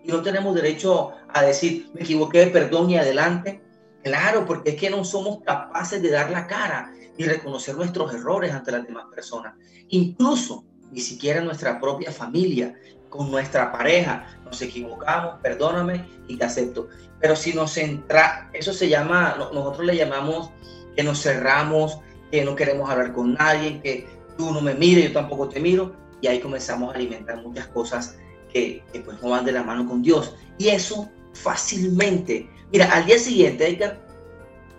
Y 0.09 0.11
no 0.11 0.23
tenemos 0.23 0.55
derecho 0.55 1.12
a 1.35 1.43
decir, 1.43 1.91
me 1.93 2.00
equivoqué, 2.00 2.47
perdón 2.47 2.88
y 2.88 2.97
adelante. 2.97 3.61
Claro, 4.03 4.47
porque 4.47 4.71
es 4.71 4.77
que 4.77 4.88
no 4.88 5.05
somos 5.05 5.43
capaces 5.45 6.00
de 6.00 6.11
dar 6.11 6.31
la 6.31 6.47
cara 6.47 6.95
y 7.19 7.25
reconocer 7.25 7.77
nuestros 7.77 8.15
errores 8.15 8.50
ante 8.53 8.73
las 8.73 8.87
demás 8.87 9.05
personas. 9.15 9.55
Incluso 9.88 10.65
ni 10.91 11.00
siquiera 11.00 11.43
nuestra 11.43 11.79
propia 11.79 12.11
familia, 12.11 12.75
con 13.11 13.31
nuestra 13.31 13.71
pareja. 13.71 14.41
Nos 14.47 14.62
equivocamos, 14.62 15.41
perdóname 15.43 16.09
y 16.27 16.38
te 16.38 16.45
acepto. 16.47 16.88
Pero 17.21 17.37
si 17.37 17.53
nos 17.53 17.77
entra, 17.77 18.49
eso 18.55 18.73
se 18.73 18.88
llama, 18.88 19.37
nosotros 19.53 19.85
le 19.85 19.95
llamamos 19.95 20.50
que 20.97 21.03
nos 21.03 21.21
cerramos, 21.23 21.99
que 22.31 22.47
no 22.47 22.57
queremos 22.57 22.88
hablar 22.88 23.12
con 23.12 23.35
nadie, 23.35 23.83
que 23.83 24.07
tú 24.38 24.55
no 24.55 24.62
me 24.62 24.73
mires, 24.73 25.05
yo 25.05 25.12
tampoco 25.12 25.50
te 25.50 25.61
miro, 25.61 25.93
y 26.23 26.29
ahí 26.29 26.41
comenzamos 26.41 26.95
a 26.95 26.97
alimentar 26.97 27.43
muchas 27.43 27.67
cosas 27.67 28.17
que, 28.52 28.83
que 28.93 29.00
pues 29.00 29.21
no 29.23 29.31
van 29.31 29.45
de 29.45 29.52
la 29.52 29.62
mano 29.62 29.87
con 29.87 30.02
Dios. 30.02 30.37
Y 30.59 30.69
eso 30.69 31.09
fácilmente, 31.33 32.49
mira, 32.73 32.93
al 32.93 33.07
día 33.07 33.19
siguiente, 33.19 33.69
Edgar, 33.69 34.00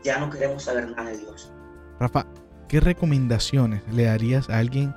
ya 0.04 0.20
no 0.20 0.30
queremos 0.30 0.64
saber 0.64 0.90
nada 0.90 1.10
de 1.10 1.18
Dios. 1.18 1.52
Rafa, 2.00 2.26
¿qué 2.68 2.80
recomendaciones 2.80 3.82
le 3.92 4.04
darías 4.04 4.50
a 4.50 4.60
alguien 4.60 4.94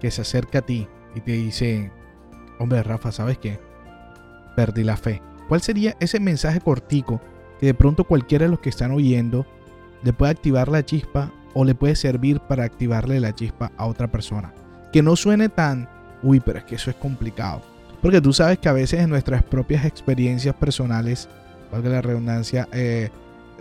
que 0.00 0.10
se 0.10 0.22
acerca 0.22 0.58
a 0.58 0.62
ti 0.62 0.86
y 1.14 1.20
te 1.20 1.32
dice, 1.32 1.90
hombre, 2.58 2.82
Rafa, 2.82 3.12
¿sabes 3.12 3.38
qué? 3.38 3.58
Perdí 4.56 4.84
la 4.84 4.96
fe. 4.96 5.22
¿Cuál 5.48 5.60
sería 5.60 5.96
ese 6.00 6.20
mensaje 6.20 6.60
cortico 6.60 7.20
que 7.60 7.66
de 7.66 7.74
pronto 7.74 8.04
cualquiera 8.04 8.44
de 8.44 8.50
los 8.50 8.60
que 8.60 8.70
están 8.70 8.90
oyendo 8.92 9.46
le 10.02 10.12
puede 10.12 10.32
activar 10.32 10.68
la 10.68 10.84
chispa 10.84 11.32
o 11.54 11.64
le 11.64 11.74
puede 11.74 11.96
servir 11.96 12.40
para 12.40 12.64
activarle 12.64 13.20
la 13.20 13.34
chispa 13.34 13.72
a 13.76 13.86
otra 13.86 14.08
persona? 14.08 14.52
Que 14.92 15.02
no 15.02 15.16
suene 15.16 15.48
tan, 15.48 15.88
uy, 16.22 16.40
pero 16.40 16.58
es 16.58 16.64
que 16.64 16.74
eso 16.76 16.90
es 16.90 16.96
complicado. 16.96 17.62
Porque 18.04 18.20
tú 18.20 18.34
sabes 18.34 18.58
que 18.58 18.68
a 18.68 18.74
veces 18.74 19.00
en 19.00 19.08
nuestras 19.08 19.42
propias 19.42 19.86
experiencias 19.86 20.54
personales, 20.54 21.26
valga 21.72 21.88
la 21.88 22.02
redundancia, 22.02 22.68
eh, 22.70 23.08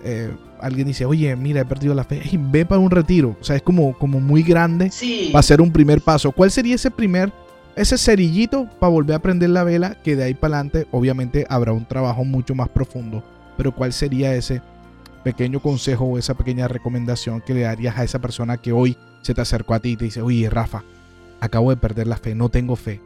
eh, 0.03 0.31
alguien 0.59 0.85
dice, 0.85 1.05
oye, 1.05 1.33
mira, 1.37 1.61
he 1.61 1.65
perdido 1.65 1.93
la 1.95 2.03
fe, 2.03 2.21
y 2.29 2.35
ve 2.35 2.65
para 2.65 2.79
un 2.79 2.91
retiro. 2.91 3.37
O 3.39 3.43
sea, 3.45 3.55
es 3.55 3.61
como, 3.61 3.97
como 3.97 4.19
muy 4.19 4.43
grande 4.43 4.91
sí. 4.91 5.29
para 5.31 5.39
hacer 5.39 5.61
un 5.61 5.71
primer 5.71 6.01
paso. 6.01 6.33
¿Cuál 6.33 6.51
sería 6.51 6.75
ese 6.75 6.91
primer, 6.91 7.31
ese 7.77 7.97
cerillito 7.97 8.67
para 8.81 8.91
volver 8.91 9.15
a 9.15 9.19
prender 9.19 9.49
la 9.49 9.63
vela? 9.63 9.95
Que 10.03 10.17
de 10.17 10.25
ahí 10.25 10.33
para 10.33 10.57
adelante, 10.57 10.87
obviamente, 10.91 11.45
habrá 11.47 11.71
un 11.71 11.85
trabajo 11.85 12.25
mucho 12.25 12.53
más 12.53 12.67
profundo. 12.67 13.23
Pero 13.55 13.73
¿cuál 13.73 13.93
sería 13.93 14.35
ese 14.35 14.61
pequeño 15.23 15.61
consejo 15.61 16.03
o 16.03 16.17
esa 16.17 16.33
pequeña 16.33 16.67
recomendación 16.67 17.39
que 17.39 17.53
le 17.53 17.61
darías 17.61 17.97
a 17.97 18.03
esa 18.03 18.19
persona 18.19 18.57
que 18.57 18.73
hoy 18.73 18.97
se 19.21 19.33
te 19.33 19.39
acercó 19.39 19.73
a 19.73 19.79
ti 19.79 19.91
y 19.91 19.95
te 19.95 20.03
dice, 20.03 20.21
oye, 20.21 20.49
Rafa, 20.49 20.83
acabo 21.39 21.69
de 21.69 21.77
perder 21.77 22.07
la 22.07 22.17
fe, 22.17 22.35
no 22.35 22.49
tengo 22.49 22.75
fe? 22.75 22.99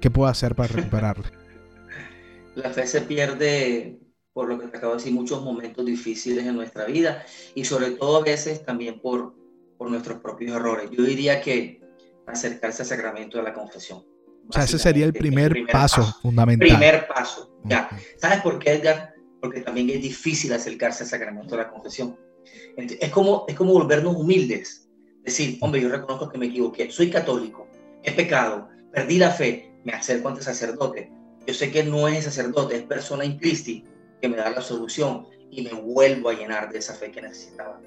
¿Qué 0.00 0.10
puedo 0.10 0.28
hacer 0.28 0.54
para 0.54 0.72
recuperarla? 0.72 1.30
la 2.54 2.70
fe 2.70 2.86
se 2.86 3.02
pierde 3.02 3.98
por 4.32 4.48
lo 4.48 4.58
que 4.58 4.68
te 4.68 4.78
acabo 4.78 4.92
de 4.92 4.98
decir, 4.98 5.12
muchos 5.12 5.42
momentos 5.42 5.84
difíciles 5.84 6.46
en 6.46 6.54
nuestra 6.54 6.86
vida 6.86 7.24
y 7.54 7.64
sobre 7.64 7.90
todo 7.92 8.18
a 8.18 8.24
veces 8.24 8.64
también 8.64 9.00
por, 9.00 9.34
por 9.76 9.90
nuestros 9.90 10.20
propios 10.20 10.56
errores. 10.56 10.90
Yo 10.90 11.02
diría 11.02 11.40
que 11.40 11.80
acercarse 12.26 12.82
al 12.82 12.88
sacramento 12.88 13.38
de 13.38 13.44
la 13.44 13.52
confesión. 13.52 14.04
O 14.48 14.52
sea, 14.52 14.64
ese 14.64 14.78
sería 14.78 15.04
el 15.04 15.12
primer, 15.12 15.54
paso, 15.70 16.02
fundamental. 16.22 16.68
Primer 16.68 17.06
paso, 17.06 17.52
ya. 17.64 17.88
¿Sabes 18.16 18.40
por 18.40 18.58
qué, 18.58 18.72
Edgar? 18.72 19.14
Porque 19.40 19.60
también 19.60 19.90
es 19.90 20.02
difícil 20.02 20.52
acercarse 20.52 21.04
al 21.04 21.08
sacramento 21.08 21.56
de 21.56 21.62
la 21.62 21.70
confesión. 21.70 22.18
Es 22.76 23.10
como, 23.10 23.44
es 23.46 23.54
como 23.54 23.72
volvernos 23.72 24.16
humildes. 24.16 24.88
Decir, 25.22 25.58
hombre, 25.60 25.82
yo 25.82 25.88
reconozco 25.88 26.28
que 26.30 26.38
me 26.38 26.46
equivoqué, 26.46 26.90
soy 26.90 27.10
católico, 27.10 27.68
he 28.02 28.12
pecado, 28.12 28.68
perdí 28.92 29.18
la 29.18 29.30
fe, 29.30 29.69
me 29.84 29.92
acerco 29.92 30.28
ante 30.28 30.42
sacerdote. 30.42 31.10
Yo 31.46 31.54
sé 31.54 31.70
que 31.70 31.84
no 31.84 32.08
es 32.08 32.24
sacerdote, 32.24 32.76
es 32.76 32.82
persona 32.82 33.24
in 33.24 33.38
Christi, 33.38 33.84
que 34.20 34.28
me 34.28 34.36
da 34.36 34.50
la 34.50 34.60
solución 34.60 35.26
y 35.50 35.62
me 35.62 35.72
vuelvo 35.72 36.28
a 36.28 36.34
llenar 36.34 36.70
de 36.72 36.78
esa 36.78 36.94
fe 36.94 37.10
que 37.10 37.22
necesitaba. 37.22 37.80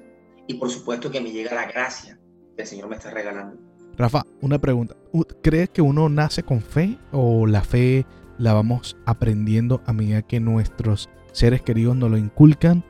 Y 0.48 0.56
por 0.56 0.70
supuesto 0.70 1.12
que 1.12 1.22
me 1.22 1.32
llega 1.32 1.54
la 1.54 1.68
gracia 1.68 2.20
que 2.56 2.64
el 2.64 2.68
Señor 2.68 2.90
me 2.90 2.96
está 2.96 3.12
regalando. 3.12 3.58
Rafa, 3.96 4.24
una 4.42 4.60
pregunta. 4.60 4.96
¿Crees 5.42 5.70
que 5.70 5.82
uno 5.82 6.10
nace 6.10 6.44
con 6.44 6.62
fe 6.62 6.98
o 7.12 7.46
la 7.46 7.62
fe 7.62 8.06
la 8.38 8.54
vamos 8.54 8.98
aprendiendo 9.06 9.82
a 9.86 9.94
medida 9.94 10.24
que 10.24 10.40
nuestros 10.40 11.10
seres 11.32 11.62
queridos 11.62 11.96
nos 11.96 12.10
lo 12.10 12.18
inculcan 12.18 12.84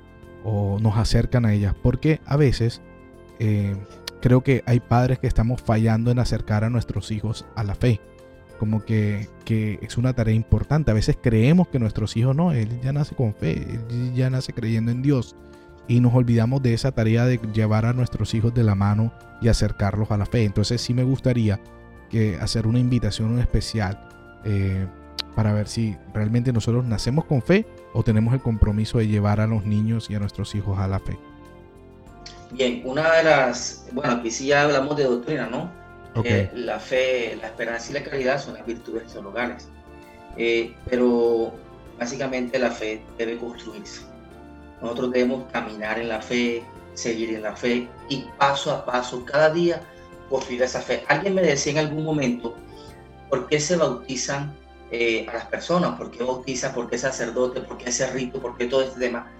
o 0.46 0.80
nos 0.80 0.98
acercan 0.98 1.46
a 1.46 1.54
ellas? 1.54 1.76
Porque 1.84 2.22
a 2.26 2.38
veces 2.38 2.82
eh, 3.40 3.76
creo 4.22 4.42
que 4.42 4.64
hay 4.66 4.80
padres 4.80 5.20
que 5.20 5.28
estamos 5.28 5.62
fallando 5.62 6.10
en 6.10 6.20
acercar 6.20 6.64
a 6.64 6.70
nuestros 6.70 7.12
hijos 7.12 7.46
a 7.56 7.64
la 7.66 7.76
fe 7.76 8.00
como 8.60 8.84
que, 8.84 9.30
es 9.48 9.98
una 9.98 10.14
tarea 10.14 10.34
importante. 10.34 10.92
A 10.92 10.94
veces 10.94 11.18
creemos 11.22 11.68
que 11.68 11.80
nuestros 11.80 12.16
hijos 12.18 12.36
no, 12.36 12.52
él 12.52 12.80
ya 12.82 12.94
nace 12.94 13.16
con 13.16 13.34
fe, 13.34 13.66
él 13.90 14.14
ya 14.14 14.30
nace 14.30 14.54
creyendo 14.54 14.92
en 14.92 15.02
Dios. 15.02 15.36
Y 15.88 16.00
nos 16.00 16.14
olvidamos 16.14 16.64
de 16.64 16.74
esa 16.74 16.92
tarea 16.92 17.26
de 17.26 17.40
llevar 17.54 17.86
a 17.86 17.94
nuestros 17.94 18.34
hijos 18.34 18.54
de 18.54 18.64
la 18.64 18.76
mano 18.76 19.14
y 19.42 19.50
acercarlos 19.50 20.12
a 20.12 20.18
la 20.18 20.26
fe. 20.26 20.46
Entonces 20.46 20.82
sí 20.82 20.94
me 20.94 21.04
gustaría 21.04 21.60
que 22.10 22.38
hacer 22.40 22.68
una 22.68 22.80
invitación 22.80 23.38
especial 23.40 24.08
eh, 24.46 24.88
para 25.36 25.52
ver 25.52 25.68
si 25.68 25.98
realmente 26.14 26.54
nosotros 26.54 26.86
nacemos 26.86 27.26
con 27.26 27.42
fe 27.42 27.66
o 27.94 28.04
tenemos 28.04 28.34
el 28.34 28.42
compromiso 28.42 29.00
de 29.00 29.08
llevar 29.08 29.42
a 29.42 29.48
los 29.48 29.66
niños 29.66 30.10
y 30.10 30.16
a 30.16 30.20
nuestros 30.20 30.56
hijos 30.56 30.80
a 30.80 30.88
la 30.88 31.00
fe. 31.00 31.18
Bien, 32.52 32.82
una 32.86 33.12
de 33.14 33.24
las, 33.24 33.88
bueno, 33.94 34.14
aquí 34.14 34.30
sí 34.30 34.48
ya 34.48 34.62
hablamos 34.64 34.96
de 34.96 35.06
doctrina, 35.06 35.48
¿no? 35.48 35.83
La 36.16 36.80
fe, 36.80 37.38
la 37.42 37.48
esperanza 37.48 37.92
y 37.92 37.94
la 37.94 38.04
caridad 38.04 38.42
son 38.42 38.54
las 38.54 38.66
virtudes 38.66 39.12
teologales. 39.12 39.68
Eh, 40.38 40.74
pero 40.90 41.54
básicamente 41.98 42.60
la 42.60 42.72
fe 42.72 43.02
debe 43.18 43.38
construirse. 43.38 44.02
Nosotros 44.82 45.12
debemos 45.12 45.46
caminar 45.52 46.00
en 46.00 46.10
la 46.10 46.22
fe, 46.22 46.64
seguir 46.94 47.30
en 47.36 47.44
la 47.44 47.56
fe 47.56 47.88
y 48.10 48.26
paso 48.38 48.72
a 48.72 48.86
paso, 48.86 49.24
cada 49.26 49.50
día, 49.50 49.82
construir 50.30 50.62
esa 50.64 50.82
fe. 50.82 51.04
Alguien 51.08 51.36
me 51.36 51.42
decía 51.42 51.74
en 51.74 51.78
algún 51.80 52.04
momento, 52.04 52.56
¿por 53.30 53.48
qué 53.48 53.60
se 53.60 53.78
bautizan 53.78 54.54
eh, 54.92 55.26
a 55.30 55.34
las 55.34 55.46
personas? 55.46 55.98
¿Por 55.98 56.12
qué 56.12 56.24
bautiza? 56.24 56.74
¿Por 56.74 56.90
qué 56.90 56.98
sacerdote? 56.98 57.62
¿Por 57.62 57.78
qué 57.78 57.90
ese 57.90 58.08
rito? 58.08 58.42
¿Por 58.42 58.58
qué 58.58 58.66
todo 58.66 58.82
este 58.82 59.00
tema? 59.00 59.32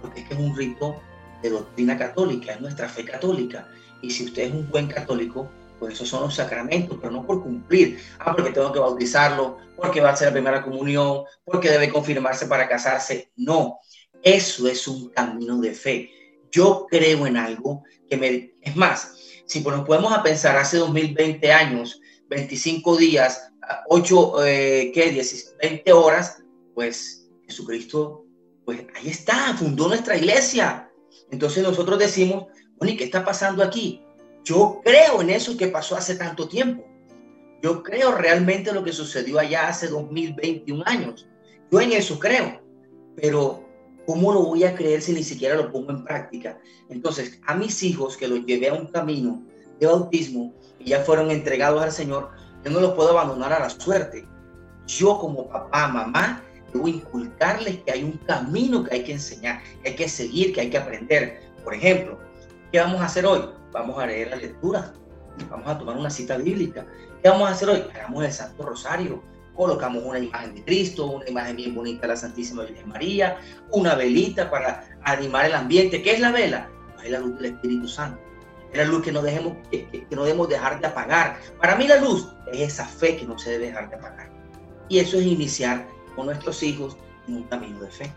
Porque 0.00 0.20
es 0.20 0.28
que 0.28 0.34
es 0.34 0.40
un 0.40 0.56
rito 0.56 1.00
de 1.42 1.50
doctrina 1.50 1.98
católica, 1.98 2.52
es 2.52 2.60
nuestra 2.60 2.88
fe 2.88 3.04
católica. 3.04 3.68
Y 4.02 4.10
si 4.10 4.24
usted 4.24 4.44
es 4.44 4.52
un 4.52 4.68
buen 4.70 4.86
católico, 4.86 5.50
pues 5.78 5.94
esos 5.94 6.08
son 6.08 6.22
los 6.22 6.34
sacramentos, 6.34 6.98
pero 7.00 7.12
no 7.12 7.26
por 7.26 7.42
cumplir. 7.42 8.00
Ah, 8.18 8.34
porque 8.34 8.52
tengo 8.52 8.72
que 8.72 8.78
bautizarlo, 8.78 9.58
porque 9.76 10.00
va 10.00 10.10
a 10.10 10.16
ser 10.16 10.28
la 10.28 10.34
primera 10.34 10.62
comunión, 10.62 11.24
porque 11.44 11.70
debe 11.70 11.90
confirmarse 11.90 12.46
para 12.46 12.68
casarse. 12.68 13.32
No, 13.36 13.78
eso 14.22 14.68
es 14.68 14.88
un 14.88 15.10
camino 15.10 15.58
de 15.58 15.72
fe. 15.72 16.10
Yo 16.50 16.86
creo 16.88 17.26
en 17.26 17.36
algo 17.36 17.84
que 18.08 18.16
me... 18.16 18.54
Es 18.62 18.76
más, 18.76 19.16
si 19.46 19.60
nos 19.60 19.86
podemos 19.86 20.12
a 20.12 20.22
pensar 20.22 20.56
hace 20.56 20.78
2020 20.78 21.52
años, 21.52 22.00
25 22.28 22.96
días, 22.96 23.52
8, 23.88 24.44
eh, 24.44 24.90
¿qué? 24.94 25.10
10, 25.10 25.56
20 25.60 25.92
horas, 25.92 26.42
pues 26.74 27.28
Jesucristo, 27.46 28.24
pues 28.64 28.80
ahí 28.94 29.08
está, 29.08 29.54
fundó 29.56 29.88
nuestra 29.88 30.16
iglesia. 30.16 30.90
Entonces 31.30 31.62
nosotros 31.62 31.98
decimos, 31.98 32.46
bueno, 32.78 32.94
¿y 32.94 32.96
qué 32.96 33.04
está 33.04 33.24
pasando 33.24 33.62
aquí? 33.62 34.05
Yo 34.46 34.80
creo 34.84 35.20
en 35.22 35.30
eso 35.30 35.56
que 35.56 35.66
pasó 35.66 35.96
hace 35.96 36.14
tanto 36.14 36.46
tiempo. 36.46 36.84
Yo 37.62 37.82
creo 37.82 38.12
realmente 38.12 38.72
lo 38.72 38.84
que 38.84 38.92
sucedió 38.92 39.40
allá 39.40 39.66
hace 39.66 39.88
2021 39.88 40.84
años. 40.86 41.26
Yo 41.72 41.80
en 41.80 41.92
eso 41.92 42.16
creo. 42.20 42.62
Pero 43.16 43.64
¿cómo 44.06 44.32
lo 44.32 44.44
voy 44.44 44.62
a 44.62 44.76
creer 44.76 45.02
si 45.02 45.14
ni 45.14 45.24
siquiera 45.24 45.56
lo 45.56 45.72
pongo 45.72 45.90
en 45.90 46.04
práctica? 46.04 46.60
Entonces, 46.88 47.40
a 47.44 47.56
mis 47.56 47.82
hijos 47.82 48.16
que 48.16 48.28
los 48.28 48.46
llevé 48.46 48.68
a 48.68 48.74
un 48.74 48.86
camino 48.86 49.42
de 49.80 49.88
bautismo 49.88 50.54
y 50.78 50.90
ya 50.90 51.00
fueron 51.00 51.32
entregados 51.32 51.82
al 51.82 51.90
Señor, 51.90 52.30
yo 52.64 52.70
no 52.70 52.78
los 52.78 52.94
puedo 52.94 53.18
abandonar 53.18 53.52
a 53.52 53.58
la 53.58 53.70
suerte. 53.70 54.28
Yo 54.86 55.18
como 55.18 55.48
papá, 55.48 55.88
mamá, 55.88 56.44
debo 56.72 56.86
inculcarles 56.86 57.78
que 57.78 57.90
hay 57.90 58.04
un 58.04 58.12
camino 58.28 58.84
que 58.84 58.94
hay 58.94 59.02
que 59.02 59.12
enseñar, 59.12 59.60
que 59.82 59.88
hay 59.88 59.96
que 59.96 60.08
seguir, 60.08 60.54
que 60.54 60.60
hay 60.60 60.70
que 60.70 60.78
aprender. 60.78 61.40
Por 61.64 61.74
ejemplo, 61.74 62.16
¿qué 62.70 62.78
vamos 62.78 63.00
a 63.00 63.06
hacer 63.06 63.26
hoy? 63.26 63.55
Vamos 63.72 63.98
a 63.98 64.06
leer 64.06 64.30
la 64.30 64.36
lectura, 64.36 64.92
vamos 65.50 65.68
a 65.68 65.78
tomar 65.78 65.96
una 65.96 66.10
cita 66.10 66.36
bíblica. 66.36 66.86
¿Qué 67.22 67.28
vamos 67.28 67.48
a 67.48 67.52
hacer 67.52 67.68
hoy? 67.68 67.84
Hagamos 67.94 68.24
el 68.24 68.32
Santo 68.32 68.64
Rosario, 68.64 69.22
colocamos 69.54 70.02
una 70.04 70.18
imagen 70.18 70.54
de 70.54 70.64
Cristo, 70.64 71.06
una 71.06 71.28
imagen 71.28 71.56
bien 71.56 71.74
bonita 71.74 72.02
de 72.02 72.08
la 72.08 72.16
Santísima 72.16 72.64
Virgen 72.64 72.88
María, 72.88 73.38
una 73.70 73.94
velita 73.94 74.50
para 74.50 74.84
animar 75.02 75.46
el 75.46 75.54
ambiente. 75.54 76.02
¿Qué 76.02 76.12
es 76.12 76.20
la 76.20 76.32
vela? 76.32 76.70
es 77.06 77.12
la 77.12 77.20
luz 77.20 77.36
del 77.36 77.54
Espíritu 77.54 77.88
Santo. 77.88 78.20
Es 78.72 78.78
la 78.78 78.84
luz 78.84 79.02
que 79.02 79.12
no, 79.12 79.22
dejemos, 79.22 79.56
que, 79.70 80.06
no 80.10 80.24
debemos 80.24 80.48
dejar 80.48 80.80
de 80.80 80.86
apagar. 80.86 81.38
Para 81.60 81.76
mí 81.76 81.86
la 81.86 81.96
luz 81.96 82.28
es 82.52 82.72
esa 82.72 82.86
fe 82.86 83.16
que 83.16 83.24
no 83.24 83.38
se 83.38 83.50
debe 83.52 83.66
dejar 83.66 83.88
de 83.88 83.96
apagar. 83.96 84.30
Y 84.88 84.98
eso 84.98 85.18
es 85.18 85.26
iniciar 85.26 85.86
con 86.14 86.26
nuestros 86.26 86.62
hijos 86.62 86.96
en 87.28 87.36
un 87.36 87.42
camino 87.44 87.80
de 87.80 87.90
fe. 87.90 88.12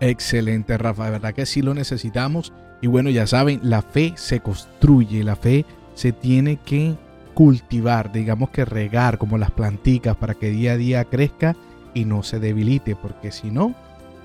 Excelente, 0.00 0.76
Rafa. 0.78 1.06
De 1.06 1.10
verdad 1.12 1.34
que 1.34 1.46
sí 1.46 1.62
lo 1.62 1.74
necesitamos. 1.74 2.52
Y 2.82 2.88
bueno, 2.88 3.08
ya 3.08 3.26
saben, 3.26 3.60
la 3.62 3.80
fe 3.80 4.12
se 4.16 4.40
construye, 4.40 5.24
la 5.24 5.36
fe 5.36 5.64
se 5.94 6.12
tiene 6.12 6.56
que 6.56 6.94
cultivar, 7.32 8.12
digamos 8.12 8.50
que 8.50 8.66
regar 8.66 9.16
como 9.16 9.38
las 9.38 9.50
planticas 9.50 10.16
para 10.16 10.34
que 10.34 10.50
día 10.50 10.72
a 10.72 10.76
día 10.76 11.04
crezca 11.06 11.56
y 11.94 12.04
no 12.04 12.22
se 12.22 12.40
debilite, 12.40 12.94
porque 12.94 13.32
si 13.32 13.50
no, 13.50 13.74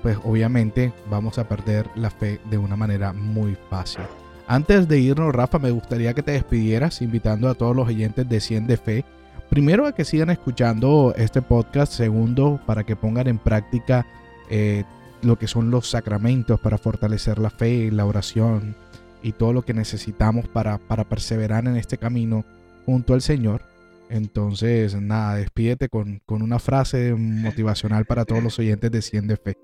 pues 0.02 0.18
obviamente 0.24 0.92
vamos 1.08 1.38
a 1.38 1.48
perder 1.48 1.88
la 1.94 2.10
fe 2.10 2.40
de 2.50 2.58
una 2.58 2.76
manera 2.76 3.14
muy 3.14 3.56
fácil. 3.70 4.02
Antes 4.46 4.88
de 4.88 4.98
irnos, 4.98 5.34
Rafa, 5.34 5.58
me 5.58 5.70
gustaría 5.70 6.12
que 6.12 6.22
te 6.22 6.32
despidieras 6.32 7.00
invitando 7.00 7.48
a 7.48 7.54
todos 7.54 7.76
los 7.76 7.88
oyentes 7.88 8.28
de 8.28 8.40
100 8.40 8.66
de 8.66 8.76
Fe 8.76 9.04
primero 9.48 9.86
a 9.86 9.92
que 9.92 10.04
sigan 10.04 10.30
escuchando 10.30 11.14
este 11.16 11.42
podcast, 11.42 11.92
segundo 11.92 12.60
para 12.66 12.84
que 12.84 12.96
pongan 12.96 13.28
en 13.28 13.38
práctica 13.38 14.06
eh, 14.50 14.84
lo 15.22 15.38
que 15.38 15.48
son 15.48 15.70
los 15.70 15.88
sacramentos 15.88 16.60
para 16.60 16.78
fortalecer 16.78 17.38
la 17.38 17.50
fe, 17.50 17.90
la 17.90 18.06
oración 18.06 18.76
y 19.22 19.32
todo 19.32 19.52
lo 19.52 19.62
que 19.62 19.74
necesitamos 19.74 20.48
para, 20.48 20.78
para 20.78 21.08
perseverar 21.08 21.66
en 21.66 21.76
este 21.76 21.98
camino 21.98 22.44
junto 22.86 23.14
al 23.14 23.22
Señor. 23.22 23.62
Entonces, 24.10 24.94
nada, 24.94 25.36
despídete 25.36 25.88
con, 25.88 26.22
con 26.24 26.40
una 26.40 26.58
frase 26.58 27.14
motivacional 27.14 28.06
para 28.06 28.24
todos 28.24 28.42
los 28.42 28.58
oyentes 28.58 28.90
de 28.90 29.02
Cien 29.02 29.26
de 29.26 29.36
Fe. 29.36 29.58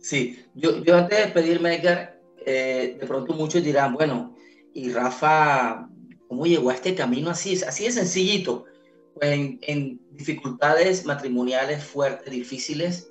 Sí, 0.00 0.44
yo, 0.54 0.82
yo 0.84 0.96
antes 0.96 1.18
de 1.18 1.24
despedirme, 1.24 1.76
Edgar, 1.76 2.20
eh, 2.44 2.98
de 3.00 3.06
pronto 3.06 3.32
muchos 3.34 3.64
dirán, 3.64 3.94
bueno, 3.94 4.36
y 4.74 4.90
Rafa, 4.92 5.88
¿cómo 6.28 6.46
llegó 6.46 6.70
a 6.70 6.74
este 6.74 6.94
camino 6.94 7.30
así? 7.30 7.58
Así 7.66 7.84
de 7.84 7.92
sencillito. 7.92 8.66
Pues 9.14 9.32
en 9.62 10.00
dificultades 10.12 11.04
matrimoniales 11.04 11.82
fuertes, 11.82 12.30
difíciles, 12.30 13.10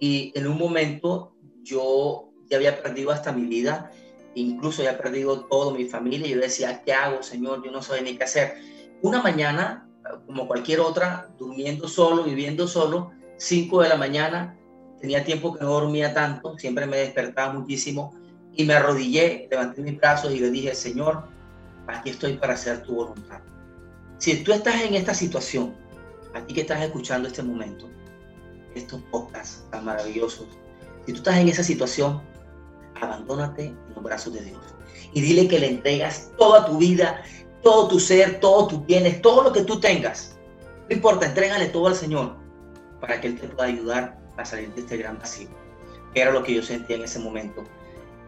y 0.00 0.32
en 0.34 0.46
un 0.46 0.58
momento 0.58 1.34
yo 1.62 2.30
ya 2.48 2.56
había 2.56 2.82
perdido 2.82 3.10
hasta 3.10 3.32
mi 3.32 3.46
vida, 3.46 3.90
incluso 4.34 4.82
ya 4.82 4.98
perdido 4.98 5.46
toda 5.46 5.76
mi 5.76 5.84
familia, 5.86 6.28
yo 6.28 6.38
decía, 6.40 6.82
¿qué 6.84 6.92
hago, 6.92 7.22
Señor? 7.22 7.62
Yo 7.64 7.70
no 7.70 7.82
sé 7.82 8.02
ni 8.02 8.16
qué 8.16 8.24
hacer. 8.24 8.54
Una 9.02 9.22
mañana, 9.22 9.88
como 10.26 10.46
cualquier 10.46 10.80
otra, 10.80 11.30
durmiendo 11.38 11.88
solo, 11.88 12.24
viviendo 12.24 12.66
solo, 12.66 13.12
5 13.36 13.82
de 13.82 13.88
la 13.88 13.96
mañana, 13.96 14.58
tenía 15.00 15.24
tiempo 15.24 15.54
que 15.54 15.64
no 15.64 15.70
dormía 15.70 16.14
tanto, 16.14 16.58
siempre 16.58 16.86
me 16.86 16.98
despertaba 16.98 17.52
muchísimo, 17.52 18.14
y 18.56 18.64
me 18.64 18.74
arrodillé, 18.74 19.48
levanté 19.50 19.82
mis 19.82 19.98
brazos 19.98 20.32
y 20.32 20.38
le 20.38 20.50
dije, 20.50 20.74
Señor, 20.74 21.24
aquí 21.86 22.10
estoy 22.10 22.34
para 22.34 22.54
hacer 22.54 22.82
tu 22.82 22.94
voluntad. 22.94 23.40
Si 24.18 24.42
tú 24.44 24.52
estás 24.52 24.80
en 24.82 24.94
esta 24.94 25.12
situación, 25.12 25.74
aquí 26.34 26.54
que 26.54 26.60
estás 26.62 26.82
escuchando 26.82 27.28
este 27.28 27.42
momento, 27.42 27.88
estos 28.74 29.00
podcasts 29.10 29.64
tan 29.70 29.84
maravillosos, 29.84 30.46
si 31.06 31.12
tú 31.12 31.18
estás 31.18 31.36
en 31.36 31.48
esa 31.48 31.62
situación, 31.62 32.22
abandónate 33.00 33.66
en 33.66 33.78
los 33.94 34.02
brazos 34.02 34.32
de 34.32 34.40
Dios 34.42 34.60
y 35.12 35.20
dile 35.20 35.48
que 35.48 35.58
le 35.58 35.68
entregas 35.68 36.30
toda 36.38 36.66
tu 36.66 36.78
vida, 36.78 37.22
todo 37.62 37.88
tu 37.88 38.00
ser, 38.00 38.40
todos 38.40 38.68
tus 38.68 38.86
bienes, 38.86 39.22
todo 39.22 39.42
lo 39.42 39.52
que 39.52 39.62
tú 39.62 39.80
tengas. 39.80 40.36
No 40.88 40.96
importa, 40.96 41.26
entrégale 41.26 41.66
todo 41.66 41.86
al 41.86 41.96
Señor 41.96 42.36
para 43.00 43.20
que 43.20 43.28
Él 43.28 43.40
te 43.40 43.48
pueda 43.48 43.68
ayudar 43.68 44.18
a 44.36 44.44
salir 44.44 44.72
de 44.74 44.80
este 44.80 44.96
gran 44.96 45.18
vacío. 45.18 45.48
era 46.14 46.30
lo 46.30 46.42
que 46.42 46.54
yo 46.54 46.62
sentía 46.62 46.96
en 46.96 47.02
ese 47.02 47.18
momento. 47.18 47.64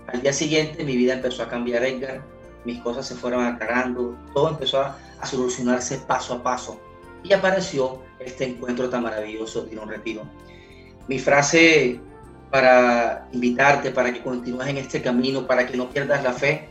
Al 0.09 0.22
día 0.22 0.32
siguiente 0.32 0.85
mi 0.85 0.96
vida 0.96 1.14
empezó 1.14 1.42
a 1.42 1.48
cambiar, 1.48 1.85
Edgar. 1.85 2.24
Mis 2.64 2.80
cosas 2.80 3.06
se 3.06 3.14
fueron 3.14 3.44
aclarando, 3.44 4.16
todo 4.35 4.50
empezó 4.50 4.80
a, 4.80 4.98
solucionarse 5.24 5.98
paso 5.98 6.35
a 6.35 6.42
paso. 6.42 6.80
Y 7.29 7.33
apareció 7.33 8.03
este 8.21 8.45
encuentro 8.45 8.89
tan 8.89 9.03
maravilloso 9.03 9.62
de 9.62 9.79
un 9.79 9.89
retiro. 9.89 10.23
Mi 11.09 11.19
frase 11.19 12.01
para 12.51 13.27
invitarte, 13.33 13.91
para 13.91 14.12
que 14.12 14.23
continúes 14.23 14.69
en 14.69 14.79
este 14.79 15.03
camino, 15.03 15.47
para 15.47 15.67
que 15.67 15.77
no 15.77 15.91
pierdas 15.91 16.23
la 16.23 16.33
fe, 16.33 16.69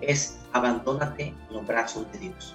es 0.00 0.38
abandónate 0.52 1.28
en 1.28 1.36
los 1.50 1.66
brazos 1.66 2.10
de 2.12 2.18
Dios. 2.18 2.54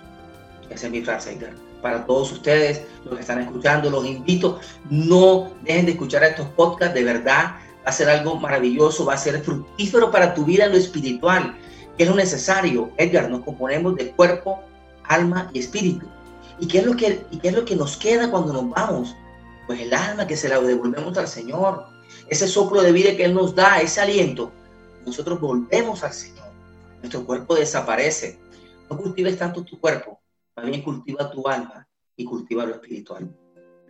Esa 0.69 0.85
es 0.85 0.91
mi 0.91 1.01
frase, 1.01 1.33
Edgar. 1.33 1.53
Para 1.81 2.05
todos 2.05 2.31
ustedes, 2.31 2.83
los 3.03 3.15
que 3.15 3.21
están 3.21 3.41
escuchando, 3.41 3.89
los 3.89 4.05
invito, 4.05 4.59
no 4.89 5.51
dejen 5.63 5.87
de 5.87 5.93
escuchar 5.93 6.23
estos 6.23 6.47
podcasts, 6.49 6.93
de 6.93 7.03
verdad, 7.03 7.55
va 7.83 7.89
a 7.89 7.91
ser 7.91 8.09
algo 8.09 8.35
maravilloso, 8.35 9.05
va 9.05 9.15
a 9.15 9.17
ser 9.17 9.41
fructífero 9.41 10.11
para 10.11 10.35
tu 10.35 10.45
vida 10.45 10.65
en 10.65 10.71
lo 10.71 10.77
espiritual, 10.77 11.55
que 11.97 12.03
es 12.03 12.09
lo 12.09 12.15
necesario. 12.15 12.91
Edgar, 12.97 13.29
nos 13.29 13.41
componemos 13.41 13.95
de 13.95 14.11
cuerpo, 14.11 14.61
alma 15.03 15.49
y 15.53 15.59
espíritu. 15.59 16.07
¿Y 16.59 16.67
qué 16.67 16.79
es 16.79 16.85
lo 16.85 16.95
que, 16.95 17.25
y 17.31 17.37
qué 17.37 17.49
es 17.49 17.55
lo 17.55 17.65
que 17.65 17.75
nos 17.75 17.97
queda 17.97 18.29
cuando 18.29 18.53
nos 18.53 18.69
vamos? 18.69 19.15
Pues 19.67 19.79
el 19.79 19.93
alma 19.93 20.27
que 20.27 20.37
se 20.37 20.49
la 20.49 20.59
devolvemos 20.59 21.17
al 21.17 21.27
Señor, 21.27 21.85
ese 22.27 22.47
soplo 22.47 22.81
de 22.81 22.91
vida 22.91 23.15
que 23.15 23.25
Él 23.25 23.33
nos 23.33 23.55
da, 23.55 23.81
ese 23.81 24.01
aliento. 24.01 24.51
Nosotros 25.05 25.39
volvemos 25.39 26.03
al 26.03 26.13
Señor. 26.13 26.47
Nuestro 26.99 27.25
cuerpo 27.25 27.55
desaparece. 27.55 28.39
No 28.89 28.97
cultives 28.97 29.37
tanto 29.37 29.63
tu 29.63 29.79
cuerpo, 29.79 30.19
también 30.53 30.81
cultiva 30.81 31.31
tu 31.31 31.47
alma 31.47 31.87
y 32.15 32.25
cultiva 32.25 32.65
lo 32.65 32.75
espiritual. 32.75 33.33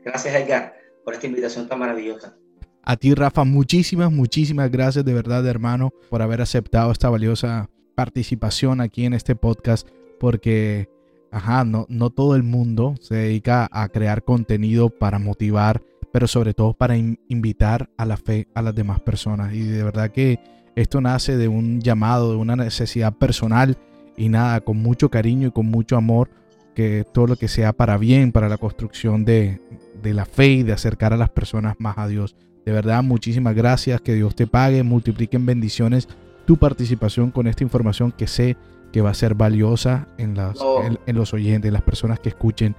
Gracias, 0.03 0.33
Edgar, 0.35 0.75
por 1.03 1.13
esta 1.13 1.27
invitación 1.27 1.67
tan 1.67 1.79
maravillosa. 1.79 2.37
A 2.83 2.97
ti, 2.97 3.13
Rafa, 3.13 3.43
muchísimas, 3.43 4.11
muchísimas 4.11 4.71
gracias 4.71 5.05
de 5.05 5.13
verdad, 5.13 5.45
hermano, 5.45 5.91
por 6.09 6.21
haber 6.21 6.41
aceptado 6.41 6.91
esta 6.91 7.09
valiosa 7.09 7.69
participación 7.95 8.81
aquí 8.81 9.05
en 9.05 9.13
este 9.13 9.35
podcast, 9.35 9.87
porque, 10.19 10.89
ajá, 11.31 11.63
no, 11.63 11.85
no 11.89 12.09
todo 12.09 12.35
el 12.35 12.43
mundo 12.43 12.95
se 12.99 13.15
dedica 13.15 13.67
a 13.71 13.89
crear 13.89 14.23
contenido 14.23 14.89
para 14.89 15.19
motivar, 15.19 15.81
pero 16.11 16.27
sobre 16.27 16.53
todo 16.53 16.73
para 16.73 16.97
invitar 16.97 17.89
a 17.97 18.05
la 18.05 18.17
fe 18.17 18.47
a 18.53 18.61
las 18.61 18.75
demás 18.75 18.99
personas. 18.99 19.53
Y 19.53 19.61
de 19.61 19.83
verdad 19.83 20.11
que 20.11 20.39
esto 20.75 21.01
nace 21.01 21.37
de 21.37 21.47
un 21.47 21.81
llamado, 21.81 22.31
de 22.31 22.37
una 22.37 22.55
necesidad 22.55 23.13
personal 23.13 23.77
y 24.17 24.29
nada, 24.29 24.61
con 24.61 24.77
mucho 24.77 25.09
cariño 25.09 25.47
y 25.47 25.51
con 25.51 25.67
mucho 25.67 25.97
amor, 25.97 26.29
que 26.75 27.05
todo 27.11 27.27
lo 27.27 27.35
que 27.37 27.47
sea 27.47 27.73
para 27.73 27.97
bien, 27.97 28.31
para 28.31 28.49
la 28.49 28.57
construcción 28.57 29.25
de, 29.25 29.61
de 30.01 30.13
la 30.13 30.25
fe 30.25 30.47
y 30.47 30.63
de 30.63 30.73
acercar 30.73 31.13
a 31.13 31.17
las 31.17 31.29
personas 31.29 31.75
más 31.79 31.97
a 31.97 32.07
Dios. 32.07 32.35
De 32.65 32.71
verdad, 32.71 33.03
muchísimas 33.03 33.55
gracias. 33.55 34.01
Que 34.01 34.13
Dios 34.13 34.35
te 34.35 34.47
pague, 34.47 34.83
multiplique 34.83 35.37
en 35.37 35.45
bendiciones 35.45 36.07
tu 36.45 36.57
participación 36.57 37.31
con 37.31 37.47
esta 37.47 37.63
información 37.63 38.11
que 38.11 38.27
sé 38.27 38.57
que 38.91 39.01
va 39.01 39.11
a 39.11 39.13
ser 39.13 39.35
valiosa 39.35 40.07
en, 40.17 40.35
las, 40.35 40.57
en, 41.05 41.15
los 41.15 41.33
oyentes, 41.33 41.69
en 41.69 41.73
las 41.73 41.81
personas 41.81 42.19
que 42.19 42.29
escuchen 42.29 42.75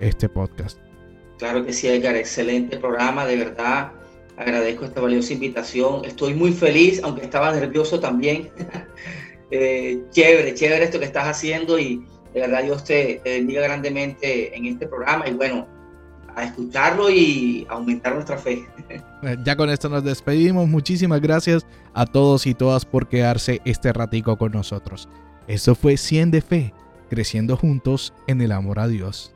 este 0.00 0.28
podcast. 0.28 0.78
Claro 1.38 1.64
que 1.64 1.72
sí, 1.72 1.88
Edgar. 1.88 2.16
Excelente 2.16 2.78
programa, 2.78 3.26
de 3.26 3.36
verdad. 3.36 3.92
Agradezco 4.36 4.84
esta 4.84 5.00
valiosa 5.00 5.32
invitación. 5.32 6.04
Estoy 6.04 6.34
muy 6.34 6.52
feliz, 6.52 7.00
aunque 7.02 7.22
estaba 7.22 7.52
nervioso 7.52 8.00
también. 8.00 8.50
Eh, 9.50 10.02
chévere, 10.10 10.54
chévere 10.54 10.82
esto 10.82 10.98
que 10.98 11.04
estás 11.04 11.28
haciendo 11.28 11.78
y 11.78 12.04
de 12.32 12.40
verdad 12.40 12.64
Dios 12.64 12.82
te 12.82 13.20
bendiga 13.22 13.62
grandemente 13.62 14.56
en 14.56 14.64
este 14.64 14.88
programa. 14.88 15.28
Y 15.28 15.34
bueno, 15.34 15.68
a 16.34 16.44
escucharlo 16.44 17.10
y 17.10 17.66
aumentar 17.68 18.14
nuestra 18.14 18.38
fe. 18.38 18.66
Eh, 19.22 19.38
ya 19.42 19.56
con 19.56 19.70
esto 19.70 19.88
nos 19.88 20.04
despedimos. 20.04 20.68
Muchísimas 20.68 21.18
gracias 21.18 21.66
a 21.94 22.04
todos 22.04 22.46
y 22.46 22.52
todas 22.52 22.84
por 22.84 23.08
quedarse 23.08 23.62
este 23.64 23.90
ratico 23.90 24.36
con 24.36 24.52
nosotros. 24.52 25.08
Esto 25.46 25.74
fue 25.74 25.96
100 25.96 26.30
de 26.30 26.40
Fe, 26.40 26.74
creciendo 27.10 27.56
juntos 27.56 28.14
en 28.26 28.40
el 28.40 28.52
amor 28.52 28.78
a 28.78 28.88
Dios. 28.88 29.34